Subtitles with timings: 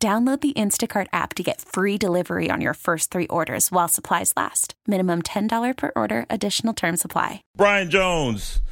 [0.00, 4.32] Download the Instacart app to get free delivery on your first three orders while supplies
[4.36, 4.74] last.
[4.86, 7.42] Minimum $10 per order, additional term supply.
[7.56, 8.62] Brian Jones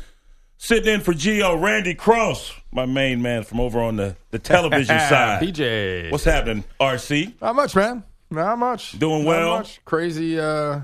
[0.57, 4.87] sitting in for Gio, Randy Cross, my main man from over on the, the television
[5.09, 5.43] side.
[5.43, 6.13] PJ.
[6.13, 7.41] What's happening, RC?
[7.43, 8.05] Not much, man.
[8.31, 8.97] Not much.
[8.97, 9.59] Doing Not well?
[9.59, 9.85] much.
[9.85, 10.83] Crazy, uh,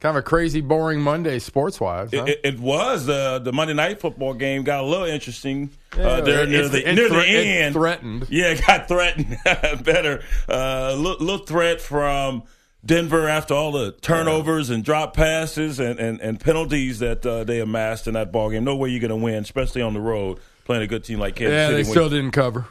[0.00, 2.10] kind of a crazy, boring Monday sports wise.
[2.12, 2.24] Huh?
[2.26, 6.20] It, it, was uh, the Monday night football game got a little interesting Yeah, uh,
[6.22, 7.74] there near the, near thre- the end.
[7.74, 8.26] threatened.
[8.30, 9.36] Yeah, it got threatened.
[9.84, 10.22] Better.
[10.48, 12.42] Uh, little, little threat from
[12.84, 17.60] Denver after all the turnovers and drop passes and, and, and penalties that uh, they
[17.60, 18.64] amassed in that ball game.
[18.64, 21.36] No way you're going to win, especially on the road playing a good team like
[21.36, 21.76] Kansas yeah, City.
[21.76, 22.66] they when- still didn't cover.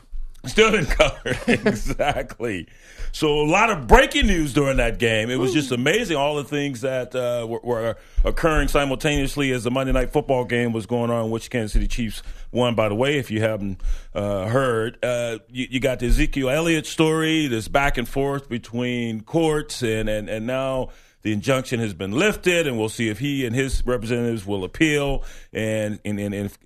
[0.45, 1.37] Still didn't cover.
[1.47, 2.67] exactly.
[3.11, 5.29] So a lot of breaking news during that game.
[5.29, 9.71] It was just amazing all the things that uh, were, were occurring simultaneously as the
[9.71, 12.75] Monday Night Football game was going on, which Kansas City Chiefs won.
[12.75, 13.81] By the way, if you haven't
[14.13, 17.47] uh, heard, uh, you, you got the Ezekiel Elliott story.
[17.47, 20.89] This back and forth between courts, and and and now.
[21.21, 25.25] The injunction has been lifted, and we'll see if he and his representatives will appeal.
[25.51, 26.57] And and and, and if,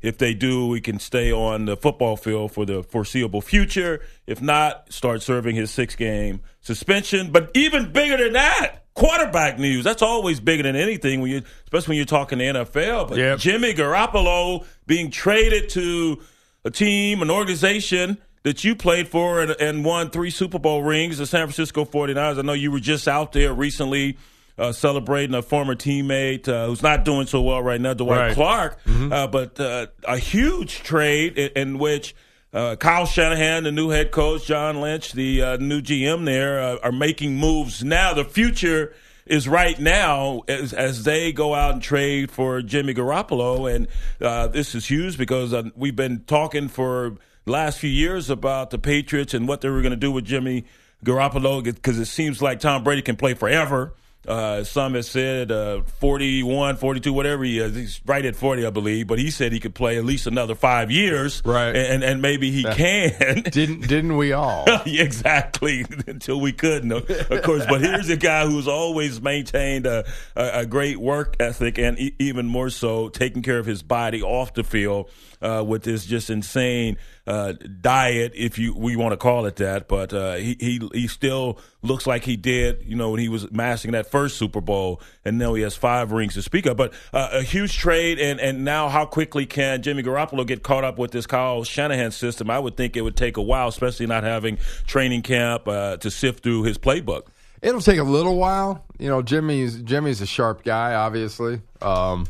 [0.00, 4.00] if they do, we can stay on the football field for the foreseeable future.
[4.26, 7.30] If not, start serving his six game suspension.
[7.30, 9.84] But even bigger than that, quarterback news.
[9.84, 13.08] That's always bigger than anything when you, especially when you're talking the NFL.
[13.08, 13.38] But Yep.
[13.38, 16.20] Jimmy Garoppolo being traded to
[16.64, 21.18] a team, an organization that you played for and, and won three Super Bowl rings,
[21.18, 22.38] the San Francisco 49ers.
[22.38, 24.16] I know you were just out there recently
[24.58, 28.34] uh, celebrating a former teammate uh, who's not doing so well right now, Dwight Right.
[28.34, 28.78] Clark.
[28.86, 32.14] Uh, but uh, a huge trade in, in which
[32.52, 36.76] uh, Kyle Shanahan, the new head coach, John Lynch, the uh, new GM there, uh,
[36.82, 38.14] are making moves now.
[38.14, 38.94] The future
[39.26, 43.70] is right now as, as they go out and trade for Jimmy Garoppolo.
[43.72, 43.86] And
[44.20, 48.70] uh, this is huge because uh, we've been talking for the last few years about
[48.70, 50.64] the Patriots and what they were going to do with Jimmy
[51.04, 53.92] Garoppolo because it seems like Tom Brady can play forever.
[54.26, 57.74] Uh, some have said uh, 41, 42, whatever he is.
[57.74, 59.06] He's right at 40, I believe.
[59.06, 61.40] But he said he could play at least another five years.
[61.44, 61.74] Right.
[61.74, 63.42] And, and maybe he can.
[63.50, 64.66] Didn't didn't we all?
[64.86, 70.04] exactly until we couldn't of of course but here's a guy who's always maintained a,
[70.36, 74.22] a, a great work ethic and e- even more so taking care of his body
[74.22, 76.96] off the field uh, with this just insane
[77.28, 77.52] uh,
[77.82, 81.58] diet if you we want to call it that but uh, he, he he still
[81.82, 85.36] looks like he did you know when he was massing that first Super Bowl and
[85.36, 88.64] now he has five rings to speak of but uh, a huge trade and and
[88.64, 92.58] now how quickly can Jimmy Garoppolo get caught up with this Kyle Shanahan system I
[92.58, 94.56] would think it would take a while especially not having
[94.86, 97.26] training camp uh, to sift through his playbook
[97.60, 98.84] It'll take a little while.
[99.00, 101.60] You know, Jimmy's Jimmy's a sharp guy, obviously.
[101.82, 102.28] Um,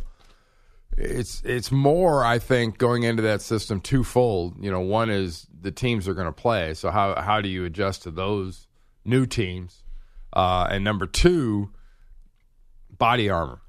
[1.01, 4.57] it's it's more, I think, going into that system twofold.
[4.63, 7.65] You know, one is the teams are going to play, so how how do you
[7.65, 8.67] adjust to those
[9.05, 9.83] new teams?
[10.33, 11.71] Uh, and number two,
[12.97, 13.61] body armor,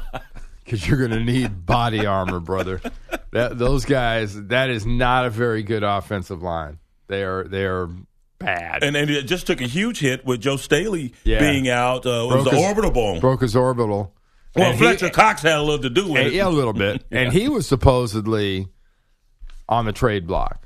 [0.64, 2.80] because you're going to need body armor, brother.
[3.32, 6.78] That those guys, that is not a very good offensive line.
[7.08, 7.88] They are they are
[8.38, 8.82] bad.
[8.82, 11.38] and and it just took a huge hit with Joe Staley Yeah.
[11.40, 14.12] being out uh, it was the his- orbital bone broke his orbital.
[14.56, 16.50] Well And he- Fletcher Cox had a little to do with And- it yeah, a
[16.50, 17.04] little bit.
[17.10, 18.68] And he was supposedly
[19.68, 20.62] on the trade block.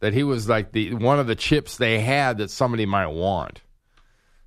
[0.00, 3.62] That he was like the one of the chips they had that somebody might want.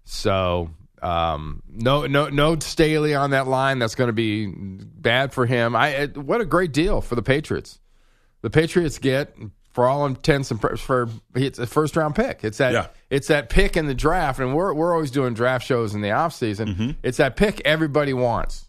[0.06, 0.70] So
[1.02, 3.80] um, no, no, no Staley on that line.
[3.80, 5.76] That's going to be bad for him.
[5.76, 7.80] I what a great deal for the Patriots.
[8.42, 9.36] The Patriots get,
[9.72, 12.44] for all intents and purposes, for it's a first round pick.
[12.44, 12.88] It's that Yeah.
[13.10, 16.12] it's that pick in the draft, and we're we're always doing draft shows in the
[16.12, 16.98] off season.
[17.04, 18.67] It's that pick everybody wants.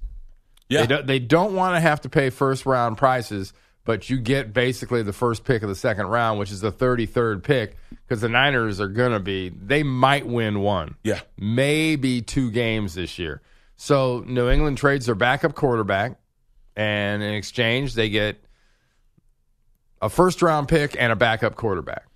[0.69, 3.53] Yeah They don't, they don't want to have to pay first round prices,
[3.85, 7.43] but you get basically the first pick of the second round, which is the 33rd
[7.43, 12.51] pick, because the Niners are going to be, they might win one, yeah maybe two
[12.51, 13.41] games this year.
[13.77, 16.19] So New England trades their backup quarterback,
[16.77, 18.43] and in exchange, they get
[20.03, 22.07] a first round pick and a backup quarterback.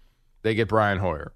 [0.43, 1.32] They get Brian Hoyer.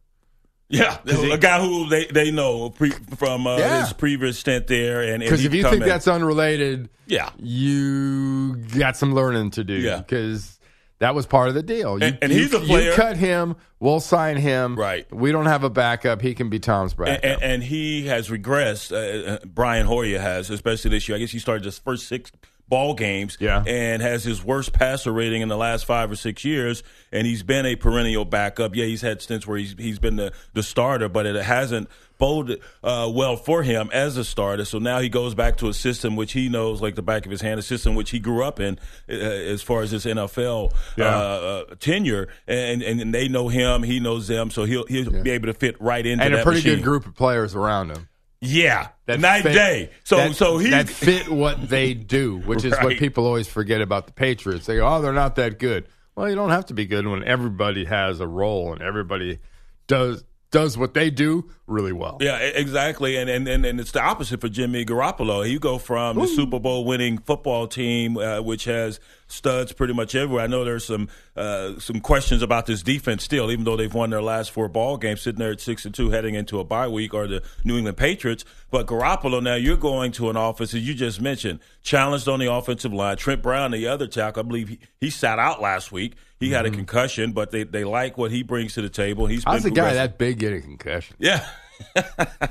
[0.68, 3.82] Yeah a guy who they they know pre, from uh, Yeah.
[3.82, 8.96] his previous stint there and Because if you think in- that's unrelated, yeah you got
[8.96, 9.74] some learning to do.
[9.74, 9.98] Yeah.
[9.98, 10.58] Because
[10.98, 11.98] That was part of the deal.
[11.98, 14.76] You, And- and you- he's a player- You cut him, we'll sign him.
[14.76, 15.06] Right.
[15.14, 16.22] We don't have a backup.
[16.22, 17.20] He can be Tom's backup.
[17.22, 18.92] And, and, and he has regressed.
[18.92, 21.16] Uh, uh, Brian Hoyer has, especially this year.
[21.16, 22.32] I guess he started his first six
[22.68, 23.62] ball games Yeah.
[23.66, 26.82] and has his worst passer rating in the last five or six years.
[27.12, 28.74] And he's been a perennial backup.
[28.74, 32.60] Yeah, he's had stints where he's he's been the, the starter, but it hasn't boded
[32.82, 34.64] uh, well for him as a starter.
[34.64, 37.30] So now he goes back to a system which he knows like the back of
[37.30, 38.78] his hand, a system which he grew up in
[39.08, 41.04] uh, as far as his NFL Yeah.
[41.14, 42.28] uh, uh, tenure.
[42.48, 45.80] And, and they know him, he knows them, so he'll he'll be able to fit
[45.80, 46.76] right into and a pretty machine.
[46.76, 48.08] good group of players around him.
[48.40, 49.90] Yeah, that night fit- day.
[50.04, 53.80] So that, so he that fit what they do, which is what people always forget
[53.80, 54.66] about the Patriots.
[54.66, 57.24] They go, "Oh, they're not that good." Well, you don't have to be good when
[57.24, 59.38] everybody has a role and everybody
[59.86, 62.18] does does what they do really well.
[62.20, 65.48] Yeah, exactly, and, and and and it's the opposite for Jimmy Garoppolo.
[65.48, 70.14] You go from the Super Bowl winning football team, uh, which has studs pretty much
[70.14, 70.44] everywhere.
[70.44, 74.10] I know there's some uh, some questions about this defense still, even though they've won
[74.10, 76.88] their last four ball games, sitting there at six and two, heading into a bye
[76.88, 78.44] week, or the New England Patriots.
[78.70, 82.52] But Garoppolo, now you're going to an office as you just mentioned, challenged on the
[82.52, 83.16] offensive line.
[83.16, 86.14] Trent Brown, the other tackle, I believe he, he sat out last week.
[86.38, 89.26] He had a concussion, but they, they like what he brings to the table.
[89.26, 91.16] He's How's a guy that big get a concussion?
[91.18, 91.46] yeah.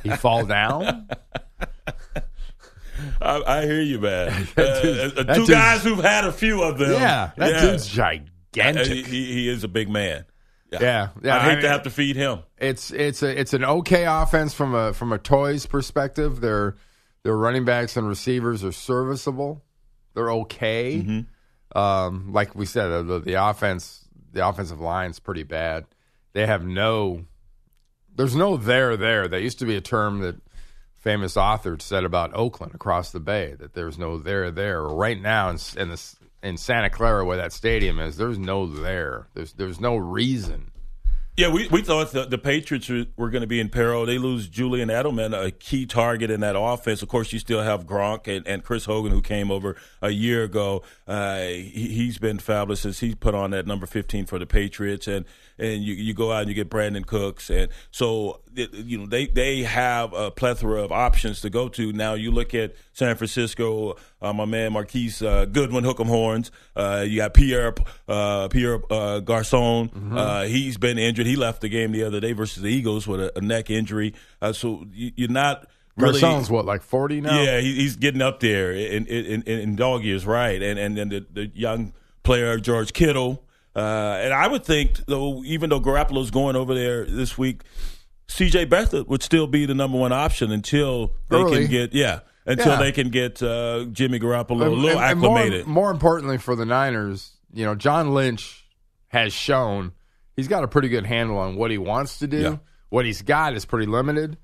[0.04, 1.08] He fall down?
[3.22, 4.48] I, I hear you, man.
[4.58, 4.62] Uh,
[5.18, 6.92] uh, two guys who've had a few of them.
[6.94, 7.62] yeah, that yeah.
[7.62, 8.20] dude's Uh,
[8.54, 9.06] gigantic.
[9.08, 10.26] he, he is a big man.
[10.72, 11.36] yeah, yeah.
[11.38, 12.40] I'd hate I- to have to feed him.
[12.58, 16.42] it's it's a it's an okay offense from a from a toys perspective.
[16.42, 16.76] Their
[17.24, 19.64] their running backs and receivers are serviceable.
[20.14, 20.98] They're okay.
[21.06, 21.78] Mm-hmm.
[21.78, 25.86] Um, like we said, the, the offense the offensive line's pretty bad.
[26.34, 27.26] They have no
[28.16, 29.28] there's no there there.
[29.28, 30.36] That used to be a term that
[30.96, 34.82] famous author said about Oakland across the bay that there's no there there.
[34.84, 39.28] Right now in, in the in Santa Clara where that stadium is, there's no there.
[39.34, 40.72] There's there's no reason.
[41.38, 44.06] Yeah, we, we thought the, the Patriots were, were going to be in peril.
[44.06, 47.02] They lose Julian Edelman, a key target in that offense.
[47.02, 50.46] Of course, you still have Gronk and, and Chris Hogan, who came over a year
[50.46, 50.84] ago.
[51.06, 55.10] Uh, he, he's been fabulous since he put on that number 15 for the Patriots.
[55.10, 55.26] And,
[55.60, 57.50] and you, you go out and you get Brandin Cooks.
[57.50, 61.94] And so, you know, they, they have a plethora of options to go to.
[61.94, 66.52] Now, you look at San Francisco, uh, my man Marquise uh, Goodwin, Hook'em Horns.
[66.76, 67.74] Uh, you got Pierre,
[68.08, 69.90] uh, Pierre uh, Garcon.
[70.16, 71.26] Uh, he's been injured.
[71.26, 74.14] He left the game the other day versus the Eagles with a, a neck injury.
[74.42, 75.68] Uh, so you, you're not
[75.98, 76.20] really.
[76.20, 77.42] Garcon's what like forty now?
[77.42, 80.62] Yeah, he, he's getting up there in in, in, in dog years, right?
[80.62, 81.94] And and then the, the young
[82.24, 83.44] player George Kittle.
[83.76, 87.62] Uh, and I would think, though, even though Garoppolo's going over there this week,
[88.28, 88.66] C.J.
[88.68, 91.62] Beathard would still be the number one option until they Early.
[91.64, 92.80] can get yeah, until Yeah.
[92.80, 95.68] they can get uh, Jimmy Garoppolo a little and- and more- acclimated.
[95.68, 98.66] more, importantly for the Niners, you know, John Lynch
[99.10, 99.94] has shown
[100.36, 102.38] he's got a pretty good handle on what he wants to do.
[102.42, 102.58] Yeah.
[102.90, 104.38] What he's got is pretty limited,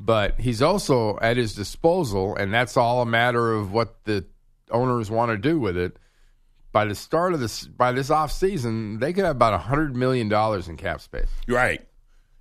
[0.00, 4.24] but he's also at his disposal, and that's all a matter of what the
[4.70, 5.96] owners want to do with it.
[6.72, 9.96] By the start of this, by this off season, they could have about a hundred
[9.96, 11.28] million dollars in cap space.
[11.48, 11.86] right?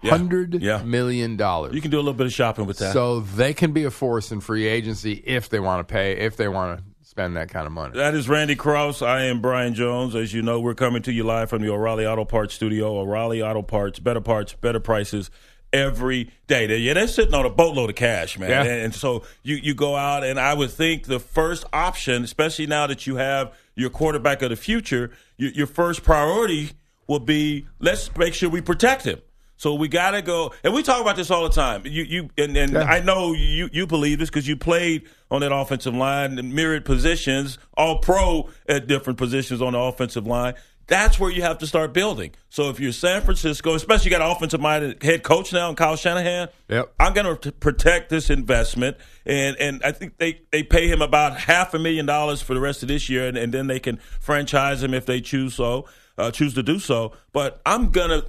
[0.03, 0.83] Hundred Yeah.
[0.83, 1.73] million dollars.
[1.73, 2.93] You can do a little bit of shopping with that.
[2.93, 6.37] So they can be a force in free agency if they want to pay, if
[6.37, 7.95] they want to spend that kind of money.
[7.95, 9.01] That is Randy Cross.
[9.01, 10.15] I am Brian Jones.
[10.15, 12.99] As you know, we're coming to you live from the O'Reilly Auto Parts studio.
[12.99, 15.31] O'Reilly Auto Parts, better parts, better prices
[15.73, 16.67] every day.
[16.67, 18.49] They- Yeah, they're sitting on a boatload of cash, man.
[18.49, 18.61] Yeah.
[18.63, 22.67] And, and so you, you go out, and I would think the first option, especially
[22.67, 26.71] now that you have your quarterback of the future, your, your first priority
[27.07, 29.19] will be let's make sure we protect him.
[29.57, 31.83] So we got to go, and we talk about this all the time.
[31.85, 32.81] You, you, and, and Yeah.
[32.83, 36.83] I know you, you believe this because you played on that offensive line in myriad
[36.85, 40.55] positions, all pro at different positions on the offensive line.
[40.87, 42.33] That's where you have to start building.
[42.49, 45.75] So if you're San Francisco, especially you got an offensive minded head coach now, in
[45.75, 46.49] Kyle Shanahan.
[46.69, 46.93] Yep.
[46.99, 51.39] I'm going to protect this investment, and and I think they they pay him about
[51.39, 53.97] half a million dollars for the rest of this year, and, and then they can
[54.19, 55.87] franchise him if they choose so,
[56.19, 57.13] uh, choose to do so.
[57.33, 58.25] But I'm gonna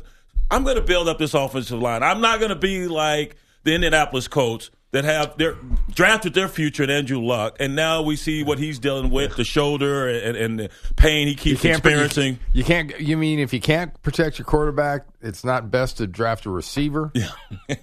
[0.51, 2.03] I'm gonna build up this offensive line.
[2.03, 5.57] I'm not gonna be like the Indianapolis Colts that have their
[5.91, 9.45] drafted their future in Andrew Luck, and now we see what he's dealing with the
[9.45, 12.35] shoulder and, and the pain he keeps experiencing.
[12.53, 13.01] You, you can't.
[13.01, 17.11] You mean if you can't protect your quarterback, it's not best to draft a receiver
[17.69, 17.77] in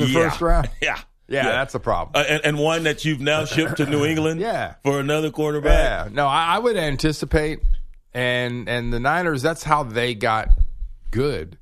[0.00, 0.28] the Yeah.
[0.28, 0.70] first round.
[0.82, 0.98] Yeah.
[1.26, 2.12] Yeah, that's a problem.
[2.22, 4.74] Uh, and, and one that you've now shipped to New England Yeah.
[4.84, 6.06] for another quarterback.
[6.06, 7.60] yeah, no, I, I would anticipate,
[8.12, 9.40] and and the Niners.
[9.40, 10.48] That's how they got
[11.14, 11.58] good.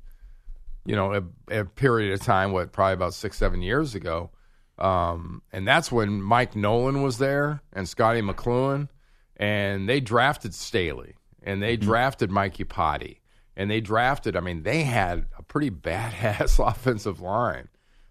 [0.85, 4.31] You know, a, a period of time, what probably about six, seven years ago,
[4.77, 8.89] um, and that's when Mike Nolan was there and Scot McCloughan,
[9.37, 13.17] and they drafted Staley, and they drafted Mike Iupati
[13.55, 14.35] and they drafted.
[14.35, 17.69] I mean, they had a pretty badass offensive line.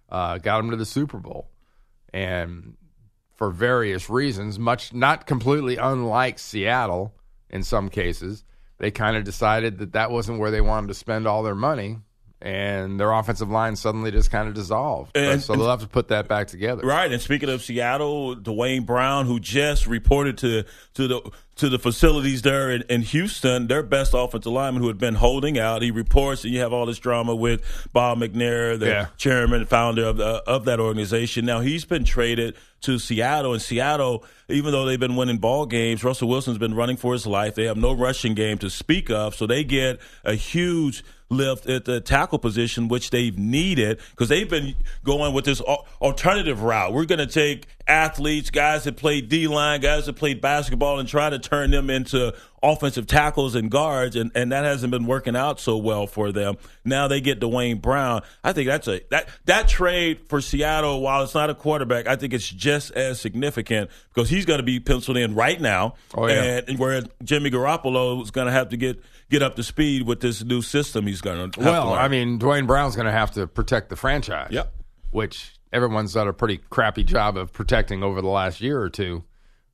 [0.08, 1.48] Uh, got them to the Super Bowl,
[2.12, 2.76] and
[3.36, 7.14] for various reasons, much not completely unlike Seattle
[7.48, 8.44] in some cases,
[8.82, 11.98] they kind of decided that that wasn't where they wanted to spend all their money,
[12.42, 15.16] and their offensive line suddenly just kind of dissolved.
[15.16, 16.82] And- so they'll have to put that back together.
[16.86, 21.78] Right, and speaking of Seattle, Duane Brown, who just reported to to the to the
[21.78, 25.90] facilities there in, in Houston, their best offensive lineman who had been holding out, he
[25.90, 29.06] reports, and you have all this drama with Bob McNair, the Yeah.
[29.18, 31.44] chairman, and founder of the, of that organization.
[31.44, 36.02] Now he's been traded to Seattle, and Seattle, even though they've been winning ball games,
[36.02, 37.54] Russell Wilson's been running for his life.
[37.54, 41.84] They have no rushing game to speak of, so they get a huge lift at
[41.84, 44.74] the tackle position, which they've needed because they've been
[45.04, 46.92] going with this alternative route.
[46.92, 51.08] We're going to take athletes, guys that played D line, guys that played basketball, and
[51.08, 55.34] try to turn them into offensive tackles and guards, and, and that hasn't been working
[55.34, 56.56] out so well for them.
[56.84, 58.22] Now they get Duane Brown.
[58.44, 62.16] I think that's a that that trade for Seattle, while it's not a quarterback, I
[62.16, 65.94] think it's just as significant because he's going to be penciled in right now.
[66.14, 66.60] Oh, yeah.
[66.66, 70.20] and where Jimmy Garoppolo is going to have to get get up to speed with
[70.20, 71.60] this new system he's going to.
[71.60, 74.50] Well, I mean, Duane Brown's going to have to protect the franchise.
[74.50, 74.72] Yep.
[75.10, 79.24] Which everyone's done a pretty crappy job of protecting over the last year or two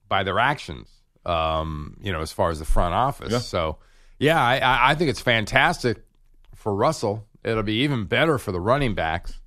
[0.09, 0.89] by their actions.
[1.27, 3.33] Um, you know, as far as the front office.
[3.33, 3.39] Yeah.
[3.41, 3.79] So,
[4.19, 5.99] yeah, I- I, think it's fantastic
[6.55, 7.27] for Russell.
[7.45, 9.39] It'll be even better for the running backs.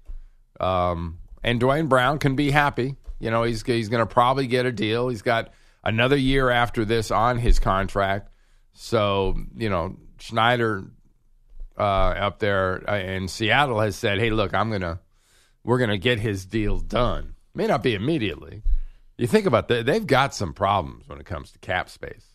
[0.60, 2.96] Um, and Duane Brown can be happy.
[3.20, 5.10] You know, he's he's going to probably get a deal.
[5.10, 5.52] He's got
[5.84, 8.30] another year after this on his contract.
[8.74, 10.86] So, you know, Schneider
[11.78, 15.00] uh, up there uh, in Seattle has said, "Hey, look, I'm gonna,
[15.64, 17.36] we're gonna get his deal done.
[17.54, 18.62] May not be immediately.
[19.22, 22.26] You think about that; they've got some problems when it comes to cap space.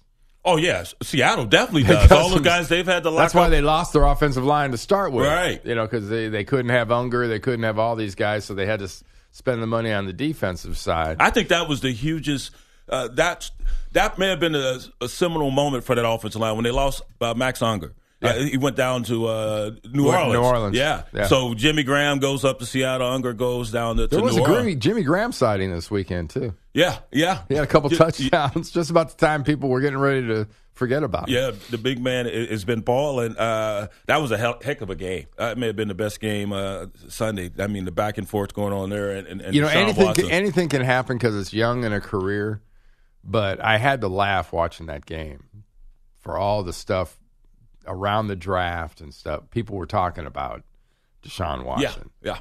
[0.45, 2.09] oh yes, Seattle definitely does.
[2.09, 3.51] got All the guys they've had to lock That's why up.
[3.51, 5.61] they lost their offensive line to start with, Right.
[5.67, 8.55] You know, because they they couldn't have Unger, they couldn't have all these guys, so
[8.55, 9.03] they had to s-
[9.33, 11.17] spend the money on the defensive side.
[11.21, 12.53] I think that was the hugest.
[12.89, 13.51] Uh, that
[13.93, 17.03] that may have been a, a seminal moment for that offensive line when they lost
[17.21, 17.95] uh, Max Unger.
[18.23, 20.33] Uh, he went down to uh, New Orleans.
[20.33, 20.77] New Orleans.
[20.77, 21.03] Yeah.
[21.13, 21.27] Yeah.
[21.27, 23.07] So Jimmy Graham goes up to Seattle.
[23.07, 24.49] Unger goes down to, to there was New a.
[24.49, 26.55] Jimmy, Jimmy Graham sighting this weekend too.
[26.73, 26.99] Yeah.
[27.13, 27.43] Yeah.
[27.49, 31.03] He had a couple touchdowns just about the time people were getting ready to forget
[31.03, 31.35] about him.
[31.35, 33.37] Yeah, the big man has been balling.
[33.37, 35.27] Uh, that was a hell, heck of a game.
[35.37, 37.51] That may have been the best game uh, Sunday.
[37.59, 39.77] I mean, the back and forth going on there, and, and, and you know Deshaun
[39.77, 42.61] anything can, anything can happen because it's young in a career
[43.27, 45.45] but i had to laugh watching that game
[46.21, 47.19] for all the stuff
[47.87, 50.63] around the draft and stuff people were talking about
[51.23, 52.39] deshaun yeah, watson yeah.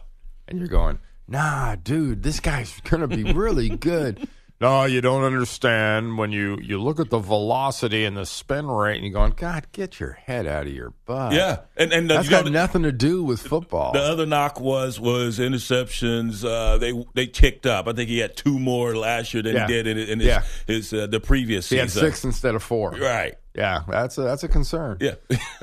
[0.47, 4.27] and you're going nah dude this guy's gonna be really good
[4.61, 8.95] no you don't understand when you you look at the velocity and the spin rate
[8.95, 12.15] and you're going god get your head out of your butt Yeah, and and uh,
[12.15, 16.43] that's you know, got nothing to do with football The other knock was was interceptions.
[16.45, 17.87] Uh, they they ticked up.
[17.87, 19.67] I think he had two more last year than Yeah.
[19.67, 20.43] he did in, in his, Yeah.
[20.67, 21.77] his uh, the previous season.
[21.77, 23.35] he had six instead of four Right.
[23.53, 24.97] Yeah, that's a, that's a concern.
[24.99, 25.15] Yeah.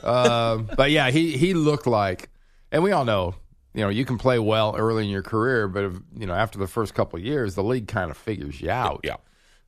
[0.03, 2.31] Um, but yeah, he he looked like,
[2.71, 3.35] and we all know,
[3.75, 6.59] you know, you can play well early in your career, but if, you know, after
[6.59, 9.01] the first couple of years, the league kind of figures you out.
[9.05, 9.17] yeah.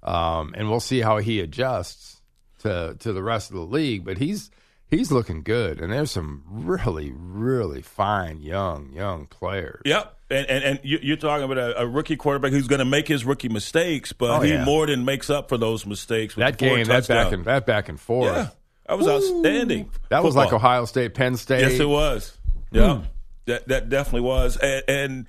[0.02, 2.20] Um, and we'll see how he adjusts
[2.60, 4.04] to to the rest of the league.
[4.04, 4.50] But he's
[4.86, 9.80] he's looking good, and there's some really really fine young young players.
[9.86, 10.14] Yep.
[10.30, 13.08] And and, and you, you're talking about a, a rookie quarterback who's going to make
[13.08, 14.64] his rookie mistakes, but Oh, he yeah.
[14.64, 16.36] more than makes up for those mistakes.
[16.36, 18.34] With That game, that back and that back and forth.
[18.36, 18.48] yeah,
[18.86, 19.90] that was outstanding.
[20.10, 21.60] That was like Ohio State, Penn State.
[21.62, 22.36] Yes, it was.
[22.72, 23.02] Yeah,
[23.46, 24.56] that that definitely was.
[24.56, 25.26] And, and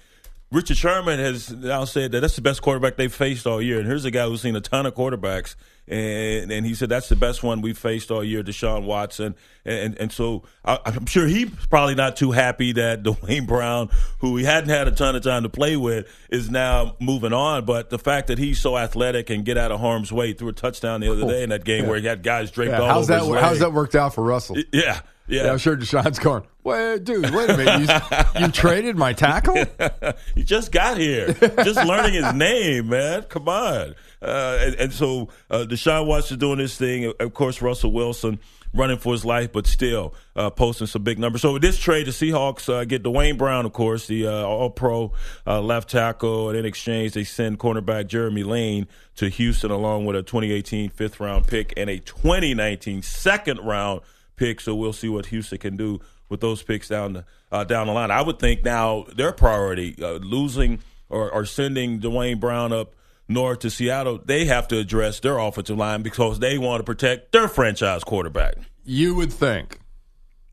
[0.52, 3.80] Richard Sherman has now said that that's the best quarterback they've faced all year.
[3.80, 5.56] And here's a guy who's seen a ton of quarterbacks,
[5.88, 9.36] and and he said that's the best one we've faced all year, Deshaun Watson.
[9.66, 14.38] And and so I, I'm sure he's probably not too happy that Duane Brown, who
[14.38, 17.66] he hadn't had a ton of time to play with, is now moving on.
[17.66, 20.54] But the fact that he's so athletic and get out of harm's way through a
[20.54, 23.10] touchdown the other day in that game where he had guys draped Yeah, all how's
[23.10, 23.20] over that?
[23.22, 23.44] his leg.
[23.44, 24.58] How's that worked out for Russell?
[24.72, 25.46] Yeah, yeah.
[25.46, 26.44] Yeah, I'm sure Deshaun's going.
[26.64, 27.90] Wait, dude, wait a minute.
[28.36, 29.56] You, you traded my tackle?
[30.36, 33.24] he just got here, just learning his name, man.
[33.24, 33.96] Come on.
[34.22, 37.14] Uh, and, and so uh, Deshaun Watson doing this thing.
[37.20, 38.40] Of course, Russell Wilson
[38.76, 41.42] running for his life, but still uh, posting some big numbers.
[41.42, 45.14] So with this trade, the Seahawks uh, get Duane Brown, of course, the uh, All-Pro
[45.48, 50.16] uh, left tackle, and in exchange they send cornerback Jeremy Lane to Houston along with
[50.16, 54.02] a 2018 fifth round pick and a 2019 second round
[54.36, 54.62] pick.
[54.62, 56.00] So we'll see what Houston can do
[56.30, 58.12] with those picks down the uh, down the line.
[58.12, 62.96] I would think now their priority uh, losing or, or sending Duane Brown up
[63.28, 67.32] north to Seattle, they have to address their offensive line because they want to protect
[67.32, 68.56] their franchise quarterback.
[68.84, 69.80] You would think.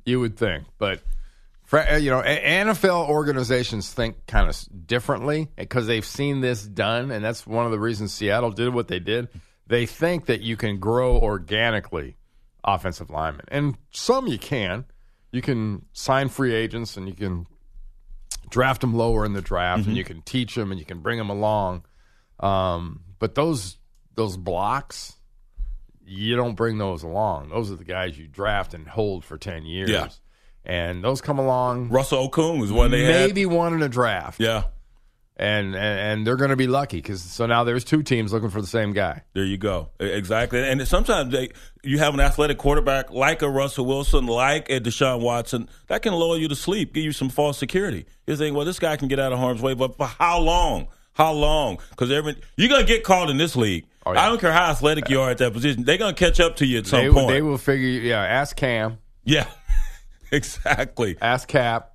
[0.04, 0.64] You would think.
[0.78, 1.02] But,
[1.72, 7.10] uh, you know, NFL organizations think kind of differently because they've seen this done.
[7.10, 9.28] And that's one of the reasons Seattle did what they did.
[9.66, 12.16] They think that you can grow organically
[12.64, 13.46] offensive linemen.
[13.48, 14.84] And some you can.
[15.30, 17.46] You can sign free agents and you can
[18.50, 19.90] draft them lower in the draft mm-hmm.
[19.90, 21.84] and you can teach them and you can bring them along.
[22.40, 23.78] Um, but those
[24.14, 25.14] those blocks,
[26.04, 27.48] you don't bring those along.
[27.48, 29.90] Those are the guys you draft and hold for ten years.
[29.90, 30.08] Yeah.
[30.64, 31.88] And those come along.
[31.88, 33.50] Russell Okung was one they maybe had.
[33.50, 34.38] one in a draft.
[34.38, 34.64] Yeah.
[35.42, 38.50] And, and, and they're going to be lucky because so now there's two teams looking
[38.50, 39.22] for the same guy.
[39.32, 40.62] There you go, exactly.
[40.62, 41.50] And sometimes they,
[41.82, 46.12] you have an athletic quarterback like a Russell Wilson, like a Deshaun Watson, that can
[46.12, 48.06] lull you to sleep, give you some false security.
[48.24, 50.86] You're thinking, well, this guy can get out of harm's way, but for how long?
[51.14, 51.78] How long?
[51.90, 53.84] Because every you're gonna get called in this league.
[54.06, 54.24] Oh, yeah.
[54.24, 55.84] I don't care how athletic you are at that position.
[55.84, 57.28] They're gonna catch up to you at some they, point.
[57.28, 57.86] They will figure.
[57.86, 58.98] Yeah, ask Cam.
[59.24, 59.46] Yeah,
[60.32, 61.18] exactly.
[61.20, 61.91] Ask Cap.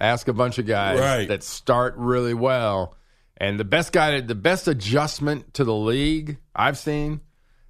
[0.00, 1.28] Ask a bunch of guys right.
[1.28, 2.96] that start really well.
[3.36, 7.20] And the best guy, the best adjustment to the league I've seen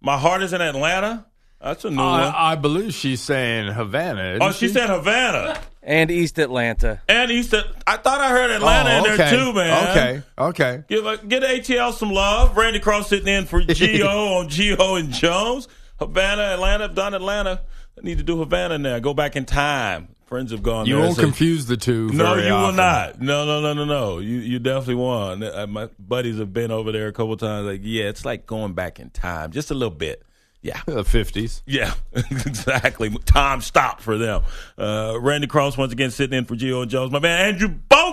[0.00, 1.26] My heart is in Atlanta.
[1.60, 2.34] That's a new uh, one.
[2.36, 4.38] I believe she's saying Havana.
[4.40, 5.60] Oh, she, she said Havana.
[5.82, 7.00] And East Atlanta.
[7.08, 7.54] And East.
[7.86, 9.10] I thought I heard Atlanta oh, okay.
[9.10, 9.88] in there too, man.
[9.88, 10.84] Okay, okay.
[10.88, 12.56] Give a, get ATL some love.
[12.56, 15.66] Randy Cross sitting in for Gio on Gio and Jones.
[15.98, 16.88] Havana, Atlanta.
[16.88, 17.62] done Atlanta.
[17.96, 18.98] I need to do Havana now.
[18.98, 20.08] Go back in time.
[20.26, 20.86] Friends have gone.
[20.86, 21.04] You there.
[21.04, 22.10] won't so, confuse the two.
[22.10, 22.62] No, you often.
[22.62, 23.20] will not.
[23.20, 24.18] No, no, no, no, no.
[24.18, 25.42] You you definitely won.
[25.42, 27.66] Uh, my buddies have been over there a couple times.
[27.66, 30.22] Like, yeah, it's like going back in time, just a little bit.
[30.60, 31.62] Yeah, the fifties.
[31.66, 33.10] Yeah, exactly.
[33.24, 34.42] Time stopped for them.
[34.76, 37.10] Uh, Randy Cross once again sitting in for Gio Jones.
[37.10, 37.68] My man Andrew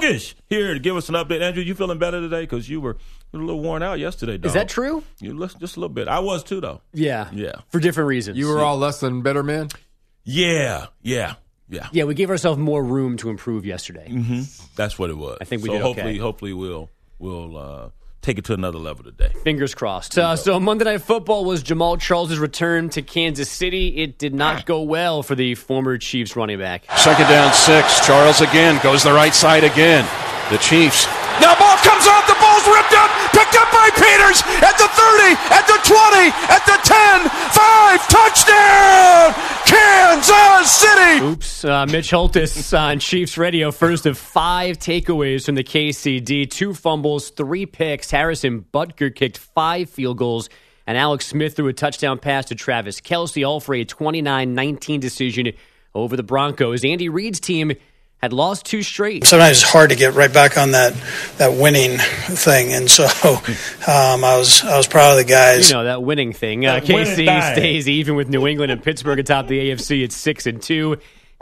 [0.06, 1.42] Bogish here to give us an update.
[1.42, 2.42] Andrew, you feeling better today?
[2.42, 2.98] Because you were
[3.34, 4.38] a little worn out yesterday.
[4.38, 4.48] Dog.
[4.48, 5.04] Is that true?
[5.20, 6.08] You look just a little bit.
[6.08, 6.82] I was too, though.
[6.94, 8.38] Yeah, yeah, for different reasons.
[8.38, 9.70] You were all less than better men.
[10.24, 11.36] Yeah, yeah,
[11.70, 11.88] yeah.
[11.92, 14.08] Yeah, we gave ourselves more room to improve yesterday.
[14.10, 14.42] Mm-hmm.
[14.76, 15.38] That's what it was.
[15.42, 16.18] I think we so did hopefully, okay.
[16.20, 16.90] Hopefully, we'll
[17.20, 17.90] we'll uh,
[18.26, 19.32] take it to another level today.
[19.44, 20.18] Fingers crossed.
[20.18, 23.98] Uh, so Monday Night Football was Jamaal Charles' return to Kansas City.
[23.98, 26.90] It did not go well for the former Chiefs running back.
[26.98, 28.06] Second down, six.
[28.06, 30.04] Charles again goes the right side again.
[30.50, 31.06] The Chiefs
[31.42, 32.26] now ball comes off.
[32.28, 33.10] The ball's ripped up.
[33.32, 34.75] Picked up by Peters at the
[35.06, 37.30] 30, at the 20, at the 10.
[37.30, 38.08] 5.
[38.08, 39.34] Touchdown!
[39.66, 41.26] Kansas City!
[41.26, 41.66] Oops.
[41.66, 43.72] Uh, Mitch Holthus on Chiefs Radio.
[43.72, 46.50] First of five takeaways from the KCD.
[46.50, 48.10] Two fumbles, three picks.
[48.12, 50.50] Harrison Butker kicked five field goals.
[50.88, 55.00] And Alex Smith threw a touchdown pass to Travis Kelce, all for a 29 19
[55.00, 55.52] decision
[55.94, 56.84] over the Broncos.
[56.84, 57.74] Andy Reid's team
[58.22, 59.26] had lost two straight.
[59.26, 60.94] Sometimes it's hard to get right back on that,
[61.38, 63.04] that winning thing, and so
[63.88, 65.70] um, I was I was proud of the guys.
[65.70, 66.66] You know that winning thing.
[66.66, 70.62] Uh, KC stays even with New England and Pittsburgh atop the AFC at six and
[70.62, 70.98] two.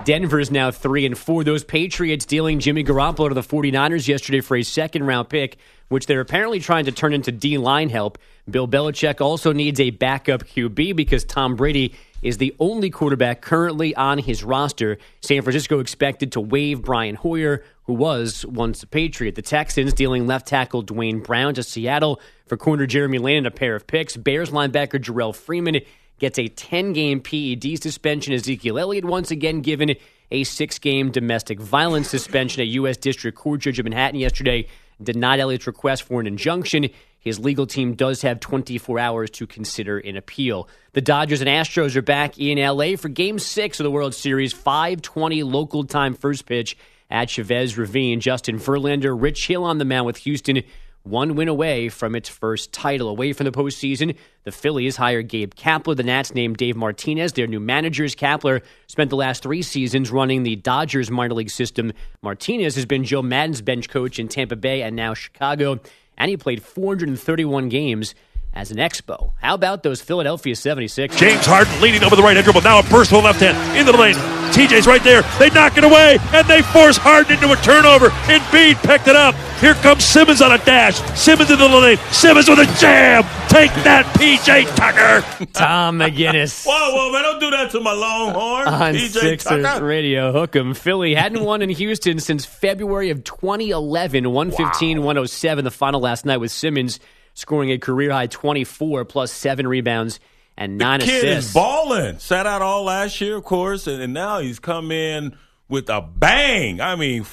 [0.06, 1.44] Denver's now three and four.
[1.44, 5.58] Those Patriots dealing Jimmy Garoppolo to the 49ers yesterday for a second round pick,
[5.88, 8.18] which they're apparently trying to turn into D line help.
[8.50, 13.96] Bill Belichick also needs a backup QB because Tom Brady is the only quarterback currently
[13.96, 14.98] on his roster.
[15.22, 19.36] San Francisco expected to waive Brian Hoyer, who was once a Patriot.
[19.36, 23.52] The Texans dealing left tackle Duane Brown to Seattle for corner Jeremy Lane and a
[23.52, 24.16] pair of picks.
[24.16, 25.82] Bears linebacker Jerrell Freeman
[26.20, 28.34] gets a 10 game PED suspension.
[28.34, 29.96] Ezekiel Elliott once again given
[30.32, 32.62] a six game domestic violence suspension.
[32.62, 32.98] A U.S.
[32.98, 34.68] District Court judge of Manhattan yesterday
[35.02, 36.90] denied Elliott's request for an injunction.
[37.24, 40.68] His legal team does have 24 hours to consider an appeal.
[40.92, 44.52] The Dodgers and Astros are back in LA for game six of the World Series,
[44.52, 46.78] 520 local time first pitch
[47.10, 48.20] at Chavez Ravine.
[48.20, 50.64] Justin Verlander, Rich Hill on the mound with Houston
[51.04, 53.10] one win away from its first title.
[53.10, 55.96] Away from the postseason, the Phillies hired Gabe Kapler.
[55.96, 58.16] The Nats named Dave Martinez their new managers.
[58.16, 61.92] Kapler spent the last three seasons running the Dodgers minor league system.
[62.22, 65.80] Martinez has been Joe Maddon's bench coach in Tampa Bay and now Chicago,
[66.18, 68.16] and he played 431 games
[68.54, 69.32] as an expo.
[69.42, 71.16] How about those Philadelphia 76?
[71.18, 72.62] James Harden leading over the right hand dribble.
[72.62, 74.16] Now a burst from the left hand into the lane.
[74.54, 75.24] TJ's right there.
[75.40, 78.10] They knock it away and they force Harden into a turnover.
[78.30, 79.34] Embiid picked it up.
[79.60, 80.96] Here comes Simmons on a dash.
[81.18, 81.98] Simmons into the lane.
[82.12, 83.24] Simmons with a jam.
[83.50, 85.46] Take that, PJ Tucker.
[85.54, 86.66] Tom McGinnis.
[86.68, 87.24] whoa, whoa, man!
[87.24, 88.68] Don't do that to my Longhorn.
[88.68, 89.86] On PJ Sixers Tucker.
[89.86, 90.74] Radio, hook 'em.
[90.74, 94.32] Philly hadn't won in Houston since February of 2011.
[94.32, 97.00] 115 107, the final last night with Simmons
[97.34, 100.20] scoring a career high 24 plus seven rebounds
[100.58, 101.50] and nine Kid assists.
[101.50, 102.20] is balling.
[102.20, 105.36] Sat out all last year, of course, and, and now he's come in
[105.68, 106.80] with a bang.
[106.80, 107.26] I mean,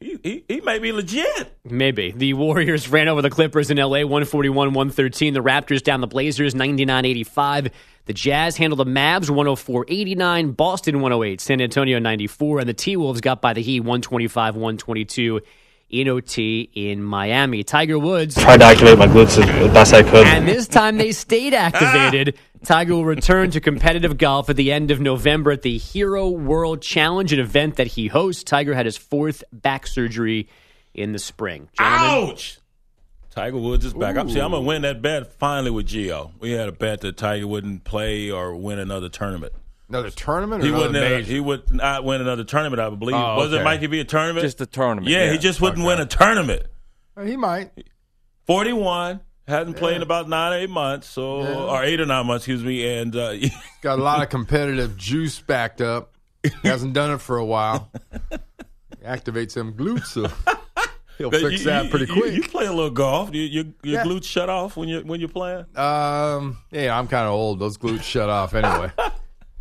[0.00, 1.56] he, he, he may be legit.
[1.64, 2.10] Maybe.
[2.10, 5.32] The Warriors ran over the Clippers in LA 141 113.
[5.34, 7.68] The Raptors down the Blazers 99 85.
[8.06, 10.52] The Jazz handled the Mavs 104 89.
[10.52, 11.40] Boston 108.
[11.40, 12.60] San Antonio 94.
[12.60, 15.40] And the T Wolves got by the Heat 125 122
[15.88, 17.62] in OT in Miami.
[17.62, 18.34] Tiger Woods.
[18.34, 20.26] tried to activate my glutes as best I could.
[20.26, 22.36] And this time they stayed activated.
[22.64, 26.82] Tiger will return to competitive golf at the end of November at the Hero World
[26.82, 28.42] Challenge, an event that he hosts.
[28.42, 30.48] Tiger had his fourth back surgery
[30.92, 31.68] in the spring.
[31.78, 32.58] Gentlemen, Ouch!
[33.30, 34.16] Tiger Woods is back.
[34.16, 36.32] I'm, see, I'm gonna win that bet finally with Gio.
[36.40, 39.52] We had a bet that Tiger wouldn't play or win another tournament.
[39.88, 40.62] Another tournament?
[40.62, 40.92] Or He wouldn't.
[40.92, 41.30] major?
[41.32, 42.80] he would not win another tournament.
[42.80, 43.14] I believe.
[43.16, 43.64] Oh, Was it okay.
[43.64, 44.42] Mikey be a tournament?
[44.44, 45.08] Just a tournament.
[45.08, 45.86] yeah, he just wouldn't Okay.
[45.86, 46.62] win a tournament.
[47.24, 47.70] He might.
[48.46, 49.20] Forty-one.
[49.48, 52.64] Hadn't played in about nine or eight months, so or eight or nine months, excuse
[52.64, 52.98] me.
[52.98, 53.34] And uh,
[53.80, 56.14] Got a lot of competitive juice backed up.
[56.64, 57.90] Hasn't done it for a while.
[59.04, 60.06] Activates them glutes.
[60.06, 60.22] So
[61.18, 62.34] he'll But fix you- that pretty quick.
[62.34, 63.32] You, play a little golf.
[63.32, 64.04] You, your your Yeah.
[64.04, 65.64] glutes shut off when you when you're playing.
[65.76, 67.60] Um, yeah, I'm kind of old.
[67.60, 68.90] Those glutes shut off anyway.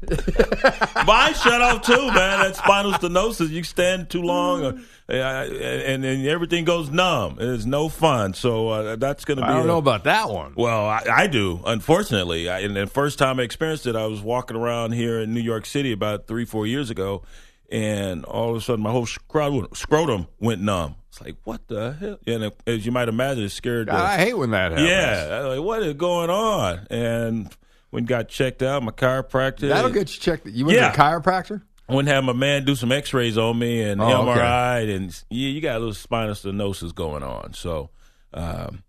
[1.06, 2.40] Mine shut off too, man.
[2.42, 3.50] That spinal stenosis.
[3.50, 4.70] You stand too long, or,
[5.10, 7.38] uh, and then everything goes numb.
[7.40, 8.34] It's no fun.
[8.34, 9.50] So uh, that's going to be.
[9.50, 10.54] I don't a- know about that one.
[10.56, 11.62] Well, I, I do.
[11.66, 15.34] Unfortunately, I, and the first time I experienced it, I was walking around here in
[15.34, 17.24] New York City about three, four years ago,
[17.72, 20.96] and all of a sudden my whole scrotum, scrotum went numb.
[21.10, 22.18] It's like what the hell?
[22.28, 23.88] And as you might imagine, it scared.
[23.88, 24.90] The, I hate when that happens.
[24.90, 26.88] yeah, like what is going on?
[26.90, 27.56] And
[27.96, 29.70] when got checked out, my chiropractor.
[29.70, 30.46] That'll get you checked.
[30.46, 30.92] You went Yeah.
[30.92, 31.62] to a chiropractor?
[31.90, 34.40] I went and had my man do some X-rays on me and Oh, okay.
[34.42, 37.54] MRI, and yeah, you got a little spinal stenosis going on.
[37.54, 37.90] So,
[38.34, 38.84] um,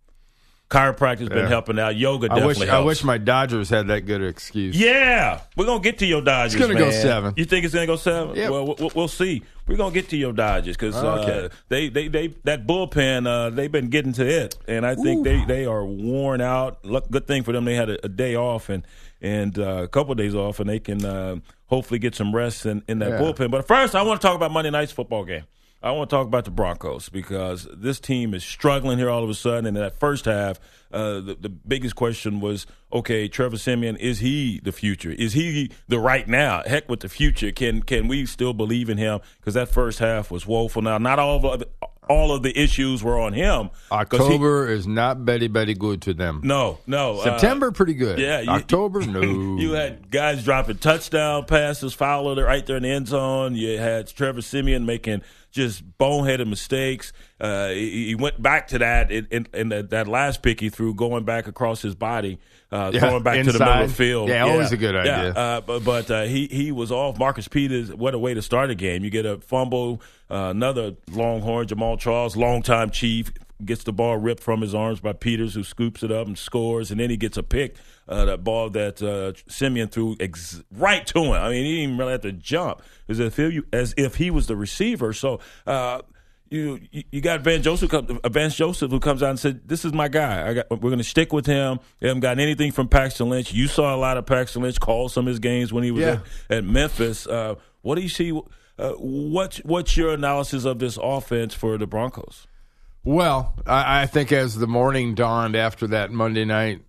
[0.71, 1.49] chiropractor's been Yeah.
[1.49, 1.95] helping out.
[1.97, 4.77] Yoga I definitely wish I wish my Dodgers had that good excuse.
[4.77, 6.55] Yeah, we're gonna get to your Dodgers.
[6.55, 7.35] It's gonna go seven.
[7.37, 8.35] You think it's gonna go seven?
[8.51, 9.43] Well, we'll, we'll see.
[9.67, 11.47] We're gonna get to your Dodgers because Okay.
[11.47, 15.25] uh, they, they they that bullpen uh, they've been getting to it, and I think
[15.25, 16.85] they, they are worn out.
[16.85, 18.87] Look, good thing for them they had a, a day off and
[19.21, 22.65] and uh, a couple of days off, and they can uh, hopefully get some rest
[22.67, 23.19] in, in that Yeah.
[23.19, 23.51] bullpen.
[23.51, 25.45] But first, I want to talk about Monday night's football game.
[25.83, 29.31] I want to talk about the Broncos because this team is struggling here all of
[29.31, 29.67] a sudden.
[29.67, 30.59] And in that first half,
[30.93, 35.11] uh, the, the biggest question was, okay, Trevor Siemian, is he the future?
[35.11, 36.63] Is he the right now?
[36.67, 37.53] Heck with the future.
[37.53, 39.21] Can can we still believe in him?
[39.39, 40.83] Because that first half was woeful.
[40.83, 41.69] Now, not all of the,
[42.09, 43.69] all of the issues were on him.
[43.69, 46.41] 'cause he- October is not Betty Betty good to them.
[46.43, 47.19] no, no.
[47.21, 48.19] uh, September pretty good.
[48.19, 49.21] yeah, you- October no.
[49.59, 53.55] you had guys dropping touchdown passes, Fowler right there in the end zone.
[53.55, 55.23] You had Trevor Siemian making
[55.57, 57.13] just boneheaded mistakes.
[57.41, 60.69] Uh, he, he went back to that in, in, in that, that last pick he
[60.69, 62.39] threw, going back across his body,
[62.71, 64.29] uh, Yeah, throwing back to the middle of the field.
[64.29, 65.33] Yeah, always a good Yeah, idea.
[65.33, 67.19] uh, but but uh, he he was off.
[67.19, 69.03] Marcus Peters, what a way to start a game.
[69.03, 73.33] You get a fumble, uh, another Longhorn, Jamaal Charles, longtime Chief,
[73.65, 76.91] gets the ball ripped from his arms by Peters, who scoops it up and scores,
[76.91, 77.77] and then he gets a pick.
[78.09, 81.33] Uh, that ball that uh, Siemian threw ex- right to him.
[81.33, 84.31] I mean, he didn't even really have to jump, as if he, as if he
[84.31, 85.13] was the receiver.
[85.13, 85.41] So.
[85.67, 86.03] Uh,
[86.49, 86.79] you
[87.11, 88.03] you- got Vance Joseph, uh,
[88.51, 90.49] Joseph, who comes out and said, "This is my guy.
[90.49, 91.81] I got, we're going to stick with him.
[91.99, 93.53] They haven't gotten anything from Paxton Lynch.
[93.53, 96.03] You saw a lot of Paxton Lynch call some of his games when he was
[96.03, 96.21] Yeah.
[96.49, 97.27] at, at Memphis.
[97.27, 98.31] Uh, what do you see?
[98.79, 102.47] Uh, what's what's your analysis of this offense for the Broncos?
[103.07, 106.83] Well, I, I think as the morning dawned after that Monday night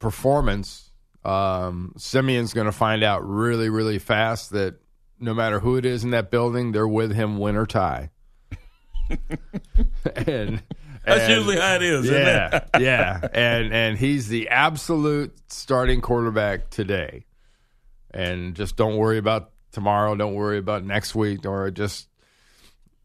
[0.00, 0.90] performance,
[1.24, 4.74] um, Siemian's going to find out really, really fast that
[5.20, 8.10] no matter who it is in that building, they're with him win or tie.
[10.16, 10.60] and
[11.06, 12.04] That's and- usually how it is.
[12.06, 12.68] isn't yeah, it?
[12.80, 17.26] yeah, and and he's the absolute starting quarterback today.
[18.10, 20.16] And just don't worry about tomorrow.
[20.16, 21.46] Don't worry about next week.
[21.46, 22.08] Or just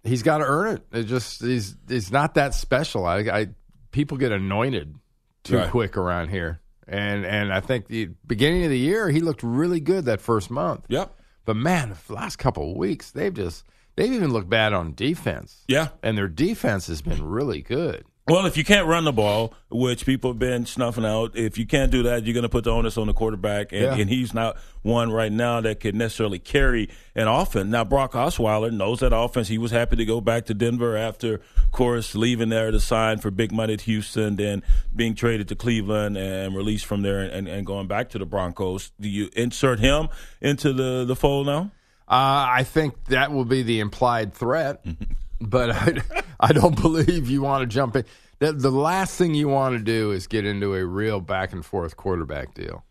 [0.03, 0.85] he's got to earn it.
[0.91, 3.05] It just he's he's not that special.
[3.05, 3.47] I, I
[3.91, 4.95] people get anointed
[5.43, 5.69] too Right.
[5.71, 6.61] quick around here.
[6.87, 10.49] And and I think the beginning of the year he looked really good that first
[10.49, 10.85] month.
[10.89, 11.15] Yep.
[11.45, 13.63] But man, the last couple of weeks they've just
[13.95, 15.63] they've even looked bad on defense.
[15.67, 15.89] Yeah.
[16.03, 18.05] And their defense has been really good.
[18.29, 21.65] Well, if you can't run the ball, which people have been snuffing out, if you
[21.65, 23.95] can't do that, you're going to put the onus on the quarterback, and, Yeah.
[23.95, 27.69] and he's not one right now that could necessarily carry an offense.
[27.69, 29.47] Now, Brock Osweiler knows that offense.
[29.47, 33.17] He was happy to go back to Denver after, of course, leaving there to sign
[33.17, 34.63] for big money at Houston, then
[34.95, 38.91] being traded to Cleveland and released from there and, and going back to the Broncos.
[38.99, 40.07] Do you insert him
[40.39, 41.71] into the, the fold now?
[42.07, 44.83] Uh, I think that will be the implied threat,
[45.41, 45.97] but I,
[46.39, 48.05] I don't believe you want to jump in.
[48.39, 51.65] The, the last thing you want to do is get into a real back and
[51.65, 52.83] forth quarterback deal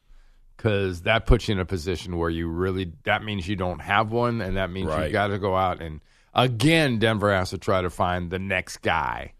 [0.56, 4.10] because that puts you in a position where you really that means you don't have
[4.12, 5.06] one, and that means Right.
[5.06, 6.00] you got to go out and
[6.34, 9.32] again Denver has to try to find the next guy.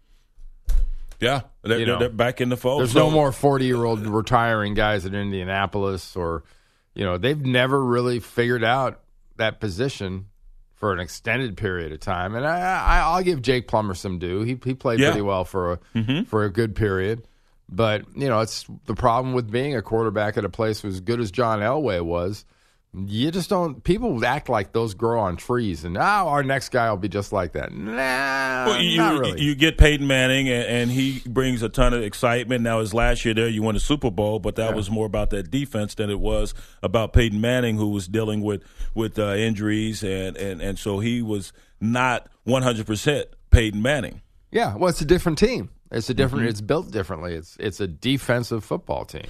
[1.19, 2.79] Yeah, they're, You know, they're back in the fold.
[2.81, 6.43] There's So- no more 40 year old retiring guys at Indianapolis, or,
[6.95, 9.01] you know, they've never really figured out
[9.35, 10.27] that position
[10.79, 12.35] for an extended period of time.
[12.35, 14.41] And I, I, I'll give Jake Plummer some due.
[14.41, 15.09] He, he played Yeah.
[15.11, 16.23] pretty well for a, mm-hmm.
[16.23, 17.27] for a good period.
[17.67, 21.19] But, you know, it's the problem with being a quarterback at a place as good
[21.19, 22.45] as John Elway was.
[22.91, 23.83] You just don't.
[23.83, 27.31] People act like those grow on trees, and oh, our next guy will be just
[27.31, 27.71] like that.
[27.71, 29.41] Nah, Well, you, not really.
[29.43, 32.63] you get Peyton Manning, and, and he brings a ton of excitement.
[32.63, 35.29] Now, his last year there, you won a Super Bowl, but that was more about
[35.29, 38.63] that defense than it was about Peyton Manning, who was dealing with
[38.95, 44.21] with uh, injuries, and, and and so he was not one hundred percent Peyton Manning.
[44.49, 45.69] Yeah, well, it's a different team.
[45.91, 46.47] It's a different.
[46.47, 47.35] It's built differently.
[47.35, 49.27] It's it's a defensive football team.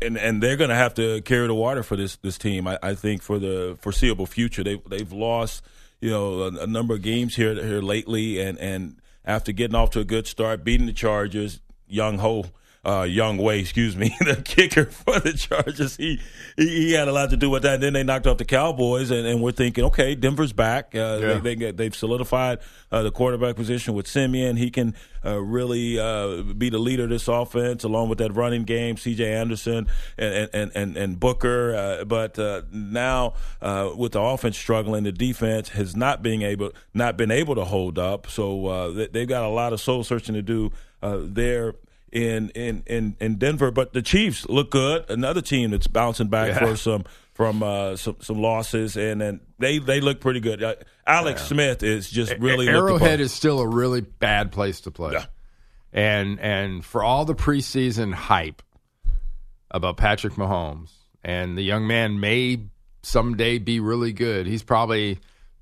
[0.00, 2.66] And and they're going to have to carry the water for this this team.
[2.66, 5.64] I, I think for the foreseeable future, they they've lost
[6.00, 9.90] you know a, a number of games here here lately, and and after getting off
[9.90, 12.46] to a good start, beating the Chargers, Young Ho.
[12.86, 15.96] Uh, Young Way, excuse me, the kicker for the Chargers.
[15.96, 16.20] He,
[16.56, 17.74] he he had a lot to do with that.
[17.74, 20.94] And Then they knocked off the Cowboys, and, and we're thinking, okay, Denver's back.
[20.94, 21.38] Uh, Yeah.
[21.38, 22.60] They, they they've solidified
[22.90, 24.56] uh, the quarterback position with Siemian.
[24.56, 28.62] He can uh, really uh, be the leader of this offense, along with that running
[28.64, 29.34] game, C.J.
[29.34, 31.74] Anderson and and and, and Booker.
[31.74, 36.70] Uh, but uh, now uh, with the offense struggling, the defense has not been able
[36.94, 38.28] not been able to hold up.
[38.30, 40.70] So uh, they, they've got a lot of soul searching to do
[41.02, 41.74] uh, there.
[42.10, 45.04] In, in, in, in Denver, but the Chiefs look good.
[45.10, 46.58] Another team that's bouncing back Yeah.
[46.60, 50.62] for some from uh, some some losses, and then they they look pretty good.
[50.62, 50.74] Uh,
[51.06, 55.12] Alex Smith is just really Arrowhead is still a really bad place to play.
[55.12, 55.26] Yeah.
[55.92, 58.62] And and for all the preseason hype
[59.70, 60.90] about Patrick Mahomes
[61.22, 62.58] and the young man may
[63.02, 64.46] someday be really good.
[64.46, 65.18] He's probably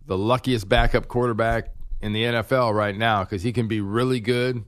[0.06, 4.64] the luckiest backup quarterback in the NFL right now because he can be really good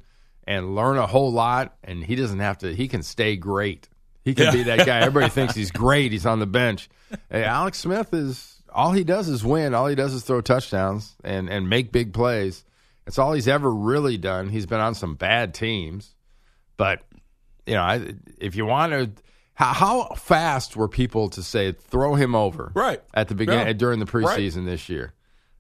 [0.49, 2.75] and learn a whole lot, and he doesn't have to.
[2.75, 3.89] He can stay great.
[4.25, 4.53] He can Yeah.
[4.53, 4.99] be that guy.
[5.01, 6.11] Everybody thinks he's great.
[6.11, 6.89] He's on the bench.
[7.31, 9.75] Hey, Alex Smith is all he does is win.
[9.75, 12.65] All he does is throw touchdowns and and make big plays.
[13.07, 14.49] It's all he's ever really done.
[14.49, 16.15] He's been on some bad teams,
[16.77, 17.03] but
[17.67, 19.11] you know, I, if you want to,
[19.55, 23.03] how, how fast were people to say throw him over Right.
[23.13, 23.73] at the beginning Yeah.
[23.75, 24.39] during the Right.
[24.39, 25.13] preseason this year?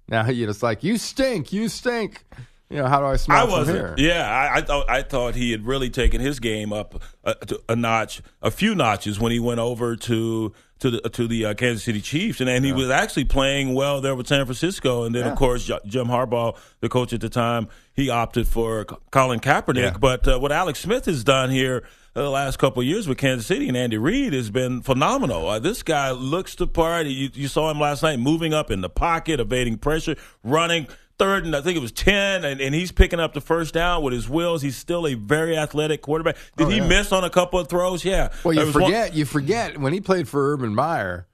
[0.08, 2.24] Now you know, it's like you stink, you stink.
[2.70, 3.98] You know, how do I smell I from wasn't.
[3.98, 4.08] here?
[4.10, 7.34] Yeah, I, I thought I thought he had really taken his game up a,
[7.70, 11.54] a notch, a few notches when he went over to to the to the uh,
[11.54, 15.04] Kansas City Chiefs, and, and he was actually playing well there with San Francisco.
[15.04, 18.96] And then of course Jim Harbaugh, the coach at the time, he opted for C-
[19.10, 19.76] Colin Kaepernick.
[19.92, 19.96] Yeah.
[19.98, 21.84] But uh, what Alex Smith has done here.
[22.14, 25.48] uh, The last couple of years with Kansas City and Andy Reid has been phenomenal.
[25.48, 27.06] Uh, this guy looks the part.
[27.06, 30.86] You, you saw him last night moving up in the pocket, evading pressure, running
[31.18, 34.02] third and I think it was 10, and, and he's picking up the first down
[34.02, 34.62] with his wheels.
[34.62, 36.36] He's still a very athletic quarterback.
[36.56, 38.04] Did Oh, he miss on a couple of throws?
[38.04, 38.28] Yeah.
[38.44, 41.26] Well, you was one- forget you forget when he played for Urban Meyer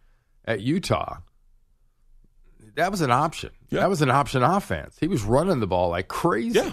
[0.45, 1.19] at Utah.
[2.77, 3.51] That was an option.
[3.71, 3.81] Yeah.
[3.81, 4.97] That was an option offense.
[4.99, 6.59] He was running the ball like crazy.
[6.59, 6.73] Yeah.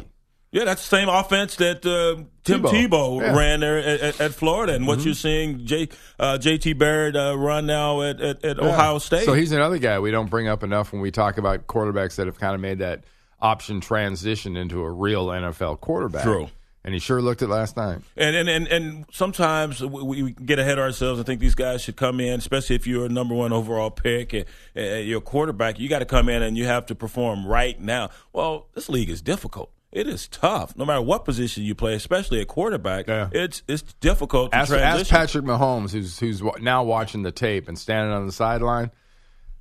[0.52, 2.72] Yeah, that's the same offense that uh, Tim Tebow.
[2.72, 3.28] Tebow, Yeah.
[3.28, 3.38] Mm-hmm.
[3.38, 5.88] ran there at, at, Florida, and what you're seeing J,
[6.20, 8.64] uh, JT Barrett uh, run now at, at, at Yeah.
[8.64, 9.24] Ohio State.
[9.24, 12.28] So he's another guy we don't bring up enough when we talk about quarterbacks that
[12.28, 13.06] have kind of made that
[13.40, 16.24] option transition into a real NFL quarterback.
[16.24, 16.50] True.
[16.84, 18.00] And he sure looked it last night.
[18.18, 21.82] And and and, and sometimes we, we, get ahead of ourselves and think these guys
[21.84, 25.22] should come in, especially if you're a number one overall pick and, and you're a
[25.22, 25.80] quarterback.
[25.80, 28.10] You got to come in and you have to perform right now.
[28.34, 29.72] Well, this league is difficult.
[29.92, 33.08] It is tough, no matter what position you play, especially a quarterback.
[33.08, 33.30] Yeah.
[33.32, 35.00] It's it's difficult to ask, transition.
[35.00, 38.92] Ask Patrick Mahomes, who's who's now watching the tape and standing on the sideline.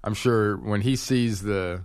[0.04, 1.84] I'm sure when he sees the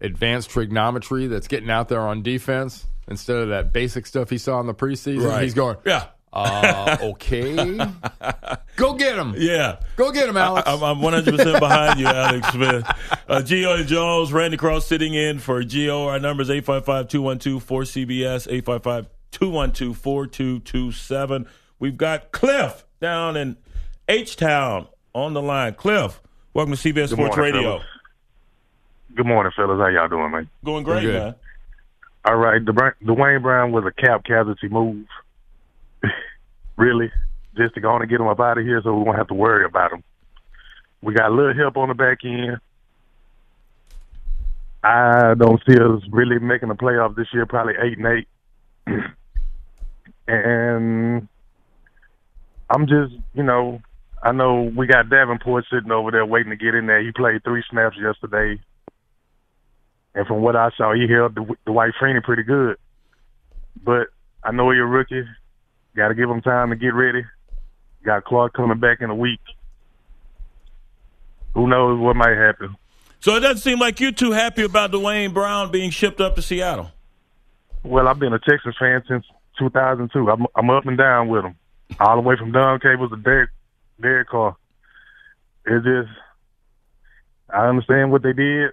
[0.00, 4.60] advanced trigonometry that's getting out there on defense instead of that basic stuff he saw
[4.60, 5.28] in the preseason.
[5.28, 5.42] Right.
[5.42, 6.06] He's going, yeah.
[6.34, 7.54] Uh, okay.
[8.76, 9.34] Go get him.
[9.38, 9.76] Yeah.
[9.94, 10.66] Go get him, Alex.
[10.66, 12.84] I, am 100% behind you, Alex Smith.
[13.28, 16.06] Uh, Gio and Jones, Randy Cross sitting in for Gio.
[16.08, 21.46] Our number is 855 212 4CBS, 855 212 4227.
[21.78, 23.56] We've got Cliff down in
[24.08, 25.74] H Town on the line.
[25.74, 26.20] Cliff,
[26.52, 27.62] welcome to CBS Good Sports morning, Radio.
[27.62, 27.86] Fellas.
[29.14, 29.78] Good morning, fellas.
[29.78, 30.50] How y'all doing, man?
[30.64, 31.36] Going great, man.
[32.24, 35.06] All right, Duane Brown was a cap casualty move.
[36.76, 37.10] Really,
[37.56, 39.28] just to go on and get him up out of here, so we won't have
[39.28, 40.02] to worry about him.
[41.02, 42.58] We got a little help on the back end.
[44.82, 47.46] I don't see us really making the playoffs this year.
[47.46, 48.28] Probably eight and eight.
[50.28, 51.28] and
[52.68, 53.80] I'm just, you know,
[54.22, 57.02] I know we got Davenport sitting over there waiting to get in there.
[57.02, 58.60] He played three snaps yesterday.
[60.14, 62.76] And from what I saw, he held the, Dwight Freeney pretty good.
[63.82, 64.08] But
[64.42, 65.24] I know he's a rookie.
[65.96, 67.24] Got to give them time to get ready.
[68.04, 69.40] Got Clark coming back in a week.
[71.54, 72.76] Who knows what might happen?
[73.20, 76.42] So it doesn't seem like you're too happy about Duane Brown being shipped up to
[76.42, 76.90] Seattle.
[77.82, 79.24] Well, I've been a Texas fan since
[79.58, 80.30] 2002.
[80.30, 81.54] I'm, I'm up and down with him,
[82.00, 83.50] all the way from Don Cable to Derek
[84.00, 84.56] Derek Carr.
[85.64, 86.10] It's just
[87.48, 88.72] I understand what they did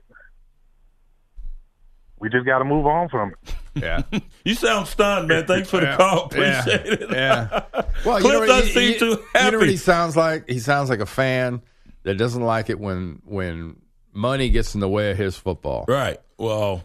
[2.21, 3.55] we just got to move on from it.
[3.75, 4.03] Yeah.
[4.45, 5.45] you sound stunned, man.
[5.45, 5.97] Thanks for the yeah.
[5.97, 6.25] call.
[6.25, 6.93] Appreciate yeah.
[6.93, 7.12] it.
[7.12, 7.63] Yeah.
[8.03, 9.45] Well, Cliff you know, doesn't seem too happy.
[9.45, 10.49] You know what he sounds like?
[10.49, 11.62] He sounds like a fan
[12.01, 13.75] that doesn't like it when when
[14.12, 15.86] money gets in the way of his football.
[15.88, 16.19] Right.
[16.39, 16.84] Well,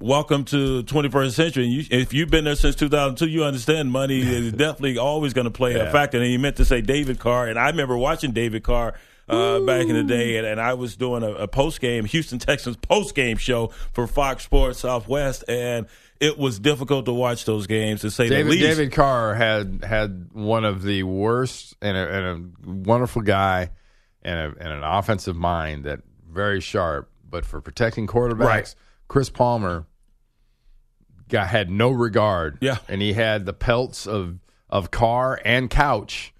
[0.00, 1.66] welcome to 21st century.
[1.66, 5.50] You, if you've been there since 2002, you understand money is definitely always going to
[5.50, 5.84] play yeah.
[5.84, 6.16] a factor.
[6.16, 8.94] And he meant to say David Carr, and I remember watching David Carr
[9.28, 12.38] uh, back in the day, and, and I was doing a, a post game Houston
[12.38, 15.86] Texans post game show for Fox Sports Southwest, and
[16.20, 18.62] it was difficult to watch those games to say David, the least.
[18.64, 23.70] David Carr had had one of the worst and a, and a wonderful guy
[24.22, 28.74] and, a, and an offensive mind that very sharp, but for protecting quarterbacks, right.
[29.08, 29.86] Chris Palmer
[31.28, 32.58] got had no regard.
[32.60, 34.38] Yeah, and he had the pelts of
[34.70, 36.32] of Carr and Couch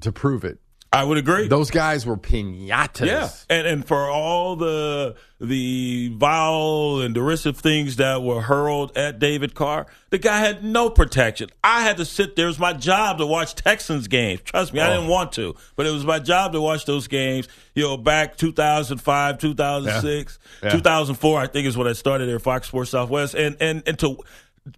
[0.00, 0.58] to prove it.
[0.92, 1.48] I would agree.
[1.48, 3.06] Those guys were pinatas.
[3.06, 9.18] Yeah, and and for all the the vile and derisive things that were hurled at
[9.18, 11.50] David Carr, the guy had no protection.
[11.62, 12.46] I had to sit there.
[12.46, 14.40] It was my job to watch Texans games.
[14.42, 14.84] Trust me, oh.
[14.84, 17.48] I didn't want to, but it was my job to watch those games.
[17.74, 20.68] You know, back 2005, 2006, yeah.
[20.68, 20.76] Yeah.
[20.76, 24.16] 2004, I think is when I started at Fox Sports Southwest, and and and to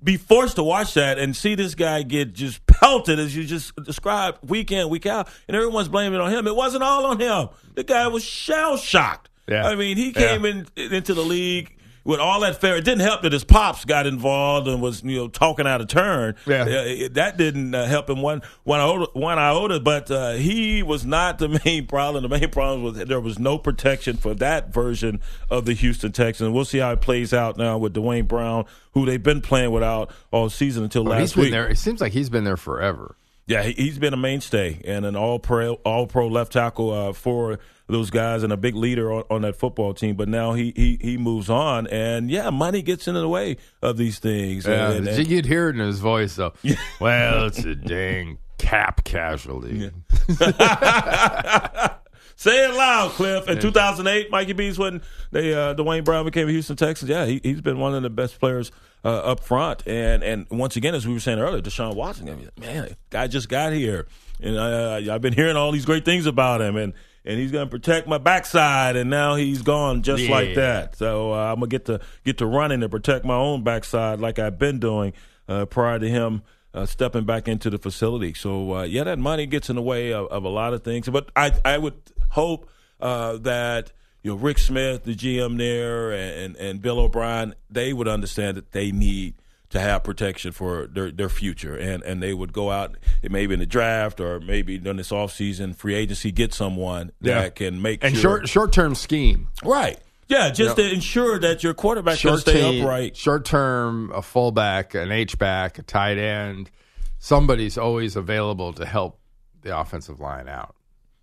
[0.03, 3.75] be forced to watch that and see this guy get just pelted as you just
[3.77, 6.47] described week in week out, and everyone's blaming it on him.
[6.47, 7.49] It wasn't all on him.
[7.75, 9.29] The guy was shell shocked.
[9.49, 9.67] Yeah.
[9.67, 10.63] I mean, he came yeah.
[10.77, 11.78] in into the league
[12.09, 12.79] with all that fair.
[12.79, 15.89] It didn't help that his pops got involved and was you know talking out of
[15.89, 16.37] turn.
[16.47, 16.65] Yeah,
[17.13, 19.11] that didn't uh, help him one one iota.
[19.13, 22.23] One iota but uh, he was not the main problem.
[22.23, 26.51] The main problem was there was no protection for that version of the Houston Texans.
[26.51, 30.11] We'll see how it plays out now with Duane Brown, who they've been playing without
[30.31, 31.51] all season until well, last week.
[31.51, 33.17] There, it seems like he's been there forever.
[33.47, 37.59] Yeah, he's been a mainstay and an all pro all pro left tackle uh, for
[37.89, 40.15] those guys and a big leader on, on, that football team.
[40.17, 43.97] But now he, he he moves on, and yeah, money gets in the way of
[43.97, 44.67] these things.
[44.67, 46.53] Yeah, and, and, you could hear it in his voice though.
[47.01, 49.91] well, it's a dang cap casualty.
[49.91, 49.91] Yeah.
[52.37, 53.49] Say it loud, Cliff.
[53.49, 57.11] In 2008, Mikey B's when they uh, Duane Brown became a Houston Texans.
[57.11, 58.71] Yeah, he, has been one of the best players
[59.05, 59.83] uh, up front.
[59.89, 63.27] And and once again, as we were saying earlier, Deshaun Watson, I mean, man, guy
[63.27, 64.07] just got here,
[64.41, 66.93] and uh, I've been hearing all these great things about him, and
[67.25, 70.31] and he's going to protect my backside, and now he's gone just yeah.
[70.31, 70.97] like that.
[70.97, 74.39] So uh, I'm gonna get to get to running and protect my own backside like
[74.39, 75.13] I've been doing
[75.49, 76.43] uh, prior to him
[76.75, 78.35] uh, stepping back into the facility.
[78.35, 81.09] So uh, yeah, that money gets in the way of, of, a lot of things.
[81.09, 81.95] But I I would
[82.31, 82.69] hope
[83.01, 88.09] uh, that you know Rick Smith, the GM there, and and Bill O'Brien, they would
[88.09, 89.35] understand that they need
[89.71, 92.97] to have protection for their, their future and, and they would go out
[93.29, 97.83] maybe in the draft or maybe during this offseason free agency get someone that can
[97.83, 98.23] make and sure.
[98.23, 99.99] short short term scheme right
[100.29, 103.17] Yeah, just You know, to ensure that your quarterback can short stay team- upright.
[103.17, 106.71] Short term, a fullback, an H back, a tight end.
[107.19, 109.19] Somebody's always available to help
[109.63, 110.75] the offensive line out.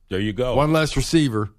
[0.09, 0.55] There you go.
[0.55, 1.51] One less receiver.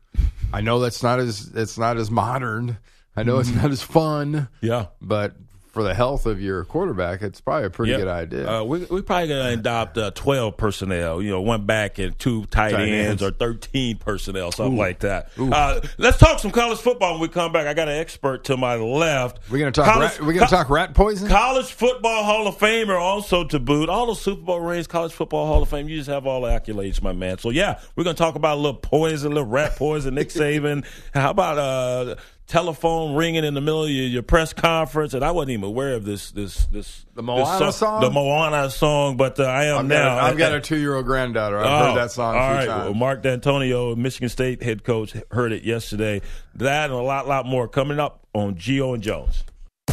[0.53, 2.79] I know that's not as it's not as modern.
[3.17, 3.63] I know it's mm-hmm.
[3.63, 4.49] not as fun.
[4.61, 4.87] Yeah.
[5.01, 5.37] But
[5.77, 8.01] for the health of your quarterback, it's probably a pretty Yep.
[8.01, 8.51] good idea.
[8.51, 11.21] Uh, we we probably gonna adopt uh, twelve personnel.
[11.21, 13.23] You know, one back and two tight, Tight ends, ends.
[13.23, 14.81] or thirteen personnel, something Ooh.
[14.81, 15.29] like that.
[15.39, 17.67] Uh, let's talk some college football when we come back.
[17.67, 19.51] I got an expert to my left.
[19.51, 19.85] we're gonna talk.
[19.85, 21.29] College- rat, we're gonna co- talk rat poison.
[21.29, 23.91] College Football Hall of Famer also to boot.
[23.91, 25.91] All those Super Bowl rings, College Football Hall of Fame.
[25.91, 27.37] You just have all the accolades, my man.
[27.37, 30.87] So yeah, we're gonna talk about a little poison, a little rat poison, Nick Saban.
[31.13, 32.15] How about uh
[32.47, 35.15] telephone ringing in the middle of your, your press conference?
[35.15, 38.01] And I wasn't even aware of this this this The this Moana song?
[38.01, 40.15] The Moana song, but uh, I am I've now.
[40.17, 41.59] got, a, I've got a two year old granddaughter.
[41.59, 42.67] I've Oh, heard that song a few right.
[42.67, 42.85] times.
[42.85, 46.23] Well, Mark Dantonio, Michigan State head coach, heard it yesterday.
[46.55, 49.45] That and a lot, lot more coming up on Gio and Jones.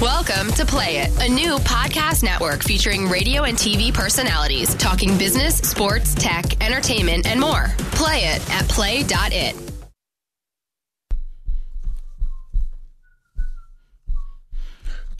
[0.02, 5.58] Welcome to Play It, a new podcast network featuring radio and TV personalities talking business,
[5.60, 7.68] sports, tech, entertainment, and more.
[7.92, 9.73] Play it at play.it.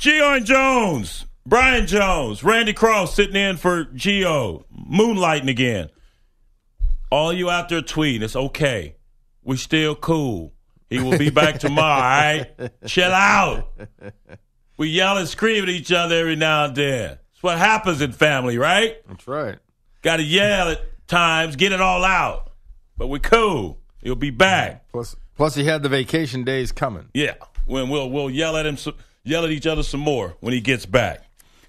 [0.04, 5.90] Gio and Jones, Brian Jones, Randy Cross sitting in for Gio, moonlighting again.
[7.10, 8.98] All you out there tweeting, it's okay.
[9.46, 10.52] We still cool.
[10.90, 12.86] He will be back tomorrow, all right?
[12.86, 13.72] Chill out.
[14.76, 17.20] We yell and scream at each other every now and then.
[17.32, 18.98] It's what happens in family, right?
[19.08, 19.58] That's right.
[20.02, 22.52] Got to yell at times, get it all out.
[22.98, 23.80] But we cool.
[24.02, 24.92] He'll be back.
[24.92, 27.08] Plus, plus he had the vacation days coming.
[27.14, 27.36] Yeah,
[27.66, 28.96] when we'll we'll yell at him, some,
[29.26, 31.22] yell at each other some more when he gets back.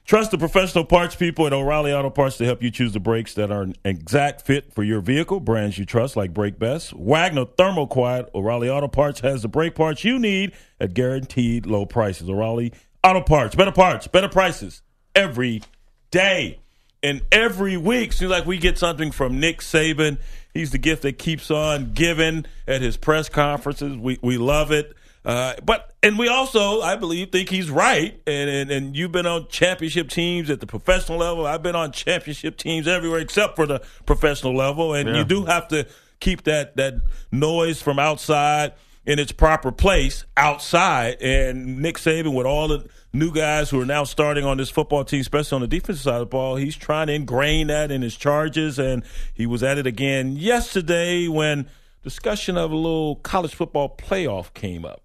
[0.04, 3.34] Trust the professional parts people at O'Reilly Auto Parts to help you choose the brakes
[3.34, 5.40] that are an exact fit for your vehicle.
[5.40, 8.34] Brands you trust like Brake Best, Wagner ThermoQuiet.
[8.34, 12.28] O'Reilly Auto Parts has the brake parts you need at guaranteed low prices.
[12.28, 14.82] O'Reilly Auto Parts, better parts, better prices
[15.14, 15.62] every
[16.10, 16.58] day.
[17.02, 20.18] And every week, seems like we get something from Nick Saban.
[20.52, 23.96] He's the gift that keeps on giving at his press conferences.
[23.96, 24.94] We we love it.
[25.24, 28.20] Uh, but and we also, I believe, think he's right.
[28.26, 31.46] And, and and you've been on championship teams at the professional level.
[31.46, 34.92] I've been on championship teams everywhere except for the professional level.
[34.94, 35.16] And Yeah.
[35.18, 35.86] you do have to
[36.20, 36.94] keep that that
[37.32, 38.72] noise from outside
[39.06, 41.16] in its proper place outside.
[41.22, 45.04] And Nick Saban, with all the new guys who are now starting on this football
[45.04, 48.02] team, especially on the defensive side of the ball, he's trying to ingrain that in
[48.02, 48.78] his charges.
[48.78, 51.66] And he was at it again yesterday when
[52.02, 55.02] discussion of a little college football playoff came up.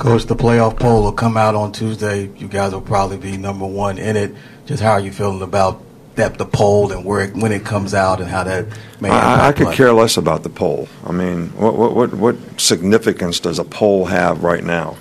[0.00, 2.30] Coach, the playoff poll will come out on Tuesday.
[2.38, 4.34] You guys will probably be number one in it.
[4.64, 5.82] Just how are you feeling about
[6.14, 8.66] that the poll and where it, when it comes out and how that
[8.98, 10.88] may I, I could care less about the poll.
[11.04, 14.96] I mean, what, what, what, what significance does a poll have right now?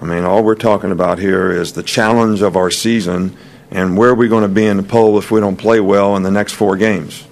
[0.00, 3.36] I mean, all we're talking about here is the challenge of our season
[3.70, 6.16] and where are we going to be in the poll if we don't play well
[6.16, 7.24] in the next four games.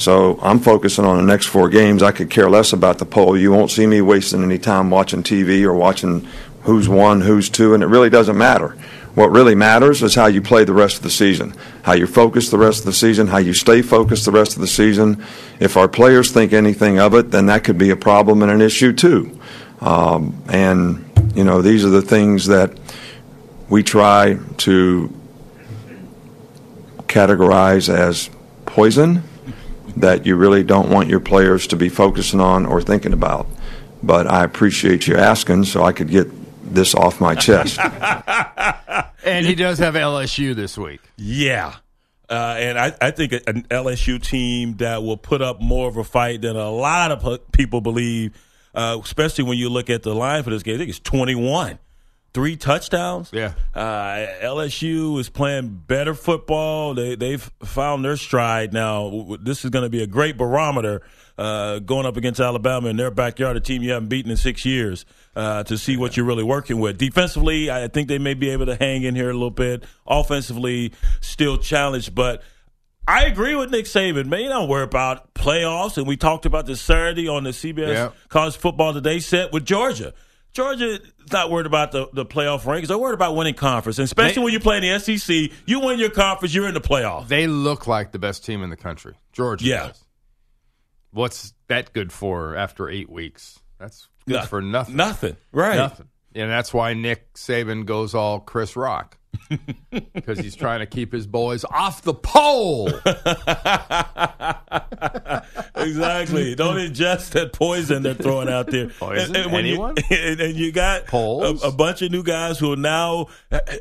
[0.00, 2.02] So I'm focusing on the next four games.
[2.02, 3.36] I could care less about the poll.
[3.36, 6.26] You won't see me wasting any time watching TV or watching
[6.62, 8.78] who's one, who's two, and it really doesn't matter.
[9.14, 12.48] What really matters is how you play the rest of the season, how you focus
[12.48, 15.22] the rest of the season, how you stay focused the rest of the season.
[15.58, 18.62] If our players think anything of it, then that could be a problem and an
[18.62, 19.38] issue too.
[19.82, 22.72] Um, and, you know, these are the things that
[23.68, 25.14] we try to
[27.06, 28.30] categorize as
[28.64, 29.24] poison
[29.96, 33.46] that you really don't want your players to be focusing on or thinking about.
[34.02, 36.28] But I appreciate you asking so I could get
[36.62, 37.78] this off my chest.
[39.22, 41.00] And he does have LSU this week.
[41.16, 41.74] Yeah.
[42.28, 46.04] Uh, and I, I think an LSU team that will put up more of a
[46.04, 48.32] fight than a lot of people believe,
[48.74, 50.76] uh, especially when you look at the line for this game.
[50.76, 51.78] I think it's 21.
[52.32, 53.30] Three touchdowns.
[53.32, 53.54] Yeah.
[53.74, 56.94] Uh, LSU is playing better football.
[56.94, 59.36] They, they've found their stride now.
[59.40, 61.02] This is going to be a great barometer
[61.36, 64.64] uh, going up against Alabama in their backyard, a team you haven't beaten in six
[64.64, 66.98] years, uh, to see what you're really working with.
[66.98, 69.84] Defensively, I think they may be able to hang in here a little bit.
[70.06, 72.42] Offensively, still challenged, but.
[73.08, 74.26] I agree with Nick Saban.
[74.26, 75.96] Man, you don't worry about playoffs.
[75.96, 78.10] And we talked about this Saturday on the CBS Yeah.
[78.28, 80.12] College Football Today set with Georgia.
[80.52, 81.00] Georgia is
[81.32, 82.88] not worried about the, the playoff rankings.
[82.88, 83.98] They're worried about winning conference.
[83.98, 86.74] And especially They- when you play in the SEC, you win your conference, you're in
[86.74, 87.28] the playoff.
[87.28, 89.14] They look like the best team in the country.
[89.32, 89.86] Georgia Yeah.
[89.88, 90.04] does.
[91.12, 93.58] What's that good for after eight weeks?
[93.78, 94.48] That's good Nothing.
[94.48, 94.96] for nothing.
[94.96, 95.36] Nothing.
[95.52, 95.76] Right.
[95.76, 96.08] Nothing.
[96.34, 99.18] And that's why Nick Saban goes all Chris Rock.
[100.14, 102.86] Because he's trying to keep his boys off the pole.
[105.74, 106.54] exactly.
[106.54, 108.88] Don't ingest that poison they're throwing out there.
[108.98, 109.34] Poison?
[109.34, 109.96] And, and Anyone?
[110.10, 113.26] You, and, and you got a, a bunch of new guys who are now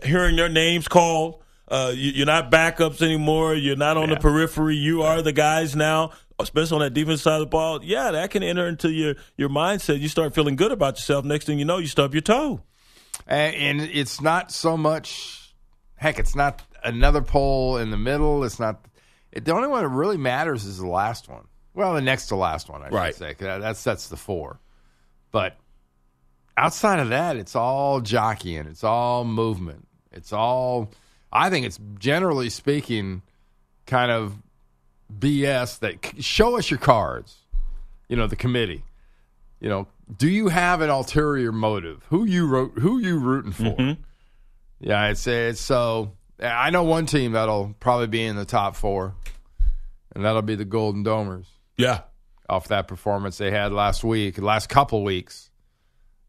[0.03, 1.43] hearing their names called.
[1.67, 3.53] Uh, you, you're not backups anymore.
[3.53, 4.75] You're not on the periphery.
[4.75, 7.83] You are the guys now, especially on that defense side of the ball.
[7.83, 9.99] Yeah, that can enter into your, your mindset.
[9.99, 11.25] You start feeling good about yourself.
[11.25, 12.61] Next thing you know, you stub your toe.
[13.27, 15.53] And, it's not so much.
[15.95, 18.43] Heck, it's not another poll in the middle.
[18.43, 18.85] It's not.
[19.31, 21.45] It, the only one that really matters is the last one.
[21.73, 23.35] Well, the next to last one, I should say.
[23.39, 24.59] That, that's the four.
[25.31, 25.57] But
[26.57, 28.65] outside of that, it's all jockeying.
[28.65, 29.87] It's all movement.
[30.11, 30.89] It's all.
[31.31, 33.21] I think it's generally speaking,
[33.85, 34.35] kind of
[35.17, 35.79] BS.
[35.79, 37.37] That show us your cards.
[38.07, 38.83] You know the committee.
[39.59, 42.05] You know, do you have an ulterior motive?
[42.09, 42.79] Who you wrote?
[42.79, 43.63] Who you rooting for?
[43.63, 44.01] Mm-hmm.
[44.79, 46.13] Yeah, I'd say it's so.
[46.41, 49.13] I know one team that'll probably be in the top four,
[50.15, 51.45] and that'll be the Golden Domers.
[51.77, 52.01] Yeah.
[52.47, 55.49] Off that performance they had last week, last couple weeks.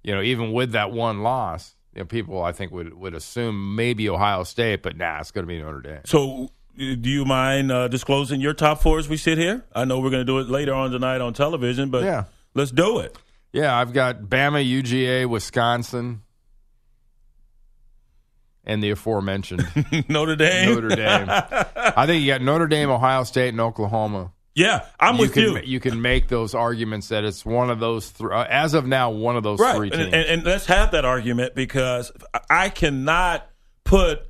[0.02, 3.76] You know, even with that one loss, you know, people I think would would assume
[3.76, 6.00] maybe Ohio State, but nah, it's going to be Notre Dame.
[6.04, 9.64] So, do you mind uh, disclosing your top four as we sit here?
[9.74, 12.24] I know we're going to do it later on tonight on television, but Yeah.
[12.54, 13.16] let's do it.
[13.52, 16.22] Yeah, I've got Bama, UGA, Wisconsin,
[18.64, 19.66] and the aforementioned
[20.08, 20.74] Notre Dame.
[20.74, 21.26] Notre Dame.
[21.28, 24.32] I think you got Notre Dame, Ohio State, and Oklahoma.
[24.54, 25.60] Yeah, I'm with can, you.
[25.64, 28.32] You can make those arguments that it's one of those three.
[28.34, 29.76] Uh, as of now, one of those right.
[29.76, 30.12] three And, teams.
[30.14, 32.12] and, and let's have that argument because
[32.50, 33.48] I cannot
[33.84, 34.20] put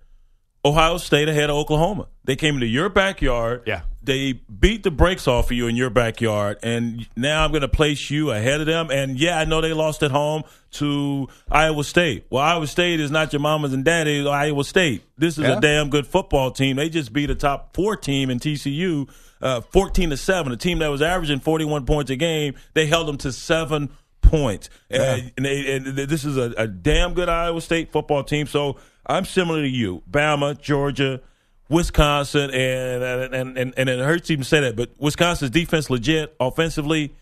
[0.64, 2.06] Ohio State ahead of Oklahoma.
[2.24, 3.62] They came into your backyard.
[3.66, 3.82] Yeah.
[4.02, 7.68] They beat the brakes off of you in your backyard, and now I'm going to
[7.68, 8.90] place you ahead of them.
[8.90, 10.42] And yeah, I know they lost at home
[10.72, 12.24] to Iowa State.
[12.30, 14.26] Well, Iowa State is not your mamas and daddies.
[14.26, 15.02] Iowa State.
[15.18, 15.58] This is Yeah.
[15.58, 16.76] a damn good football team.
[16.76, 19.06] They just beat a top four team in TCU,
[19.42, 20.50] uh, 14 to seven.
[20.52, 22.54] A team that was averaging 41 points a game.
[22.74, 23.90] They held them to seven
[24.22, 24.70] points.
[24.90, 28.46] And, and, they- and this is a, a damn good Iowa State football team.
[28.46, 28.76] So
[29.11, 31.20] I'm similar to you, Bama, Georgia.
[31.68, 36.34] Wisconsin and and, and and it hurts even to say that, but Wisconsin's defense legit
[36.40, 37.14] offensively.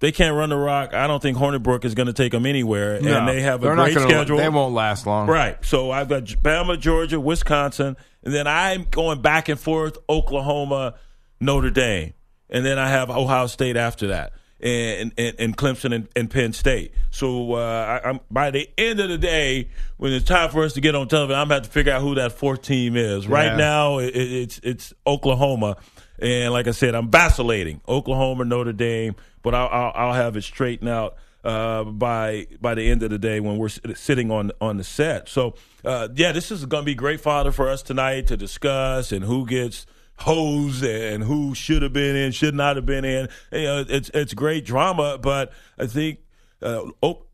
[0.00, 0.92] They can't run the rock.
[0.92, 3.74] I don't think Hornibrook is going to take them anywhere, No, and they have a
[3.74, 4.36] great gonna- schedule.
[4.36, 5.26] They won't last long.
[5.26, 5.56] Right.
[5.64, 10.94] So I've got Bama, Georgia, Wisconsin, and then I'm going back and forth Oklahoma,
[11.40, 12.12] Notre Dame,
[12.50, 14.34] and then I have Ohio State after that,
[14.64, 16.92] and and, and Clemson and, and Penn State.
[17.10, 20.72] So uh, I, I'm by the end of the day, when it's time for us
[20.72, 22.96] to get on television, I'm going to have to figure out who that fourth team
[22.96, 23.28] is.
[23.28, 23.56] Right Yeah.
[23.56, 25.76] now, it, it's it's Oklahoma.
[26.18, 30.42] And like I said, I'm vacillating Oklahoma, Notre Dame, but I'll, I'll, I'll have it
[30.42, 34.76] straightened out uh, by by the end of the day when we're sitting on on
[34.78, 35.28] the set.
[35.28, 35.54] So
[35.84, 39.24] uh, yeah, this is going to be great fodder for us tonight to discuss and
[39.24, 39.86] who gets
[40.16, 43.28] hosed and who should have been in, should not have been in.
[43.52, 46.18] You know, it's it's great drama, but I think
[46.62, 46.82] uh,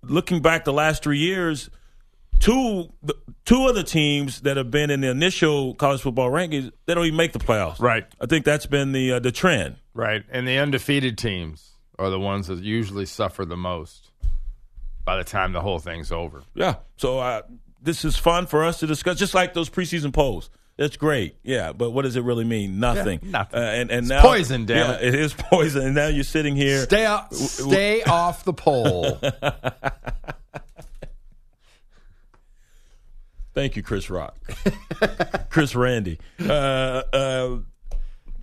[0.02, 1.70] looking back the last three years,
[2.38, 2.92] two
[3.44, 7.06] two of the teams that have been in the initial college football rankings, they don't
[7.06, 7.80] even make the playoffs.
[7.80, 8.06] Right.
[8.20, 9.76] I think that's been the uh, the trend.
[9.94, 10.24] Right.
[10.30, 14.10] And the undefeated teams are the ones that usually suffer the most
[15.04, 16.42] by the time the whole thing's over.
[16.54, 16.76] Yeah.
[16.96, 17.42] So uh,
[17.82, 20.50] this is fun for us to discuss, just like those preseason polls.
[20.80, 21.36] That's great.
[21.42, 22.80] Yeah, but what does it really mean?
[22.80, 23.20] Nothing.
[23.22, 23.60] Yeah, nothing.
[23.60, 25.14] Uh, and and It's now poison, damn yeah, it.
[25.14, 25.84] It is poison.
[25.84, 26.84] And now you're sitting here.
[26.84, 29.20] Stay off, stay off the pole.
[33.52, 34.38] Thank you, Chris Rock.
[35.50, 36.18] Chris Randy.
[36.42, 37.58] Uh, uh,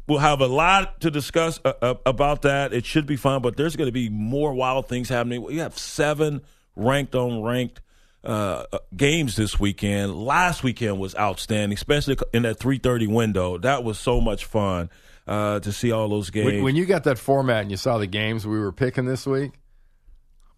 [0.08, 2.72] we'll have a lot to discuss uh, uh, about that.
[2.72, 5.42] It should be fun, but there's going to be more wild things happening.
[5.42, 6.42] We have seven
[6.76, 7.82] ranked on ranked
[8.24, 10.15] uh, uh, games this weekend.
[10.15, 13.57] Last weekend was outstanding, especially in that 3:30 window.
[13.57, 14.89] That was so much fun
[15.28, 16.45] uh, to see all those games.
[16.45, 19.26] when, when you got that format and you saw the games we were picking this
[19.26, 19.51] week,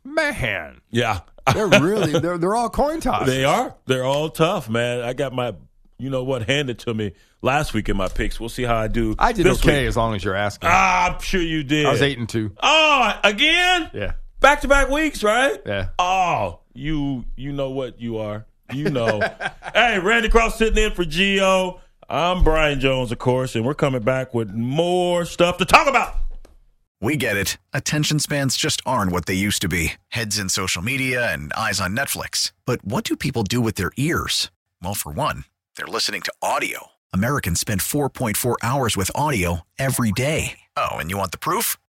[0.04, 1.22] man, yeah,
[1.54, 3.28] they're really they're they're all coin tosses.
[3.28, 3.76] They are.
[3.86, 5.02] They're all tough, man.
[5.02, 5.54] I got my,
[5.98, 8.40] you know what, handed to me last week in my picks.
[8.40, 9.16] We'll see how I do.
[9.20, 9.90] I did this okay week.
[9.90, 10.70] as long as you're asking.
[10.72, 11.86] Ah, I'm sure you did.
[11.86, 12.52] I was eight and two.
[12.62, 13.92] Oh, again?
[13.94, 14.14] Yeah.
[14.40, 15.62] Back to back weeks, right?
[15.66, 15.90] Yeah.
[16.00, 18.46] Oh, you you know what you are.
[18.74, 19.20] You know.
[19.74, 21.80] hey, Randy Cross sitting in for Gio.
[22.08, 26.16] I'm Brian Jones, of course, and we're coming back with more stuff to talk about.
[27.02, 27.58] We get it.
[27.74, 31.80] Attention spans just aren't what they used to be heads in social media and eyes
[31.80, 32.52] on Netflix.
[32.66, 34.52] But what do people do with their ears?
[34.82, 36.88] Well, for one, they're listening to audio.
[37.14, 40.60] Americans spend 4.4 hours with audio every day.
[40.78, 41.78] Oh, and you want the proof?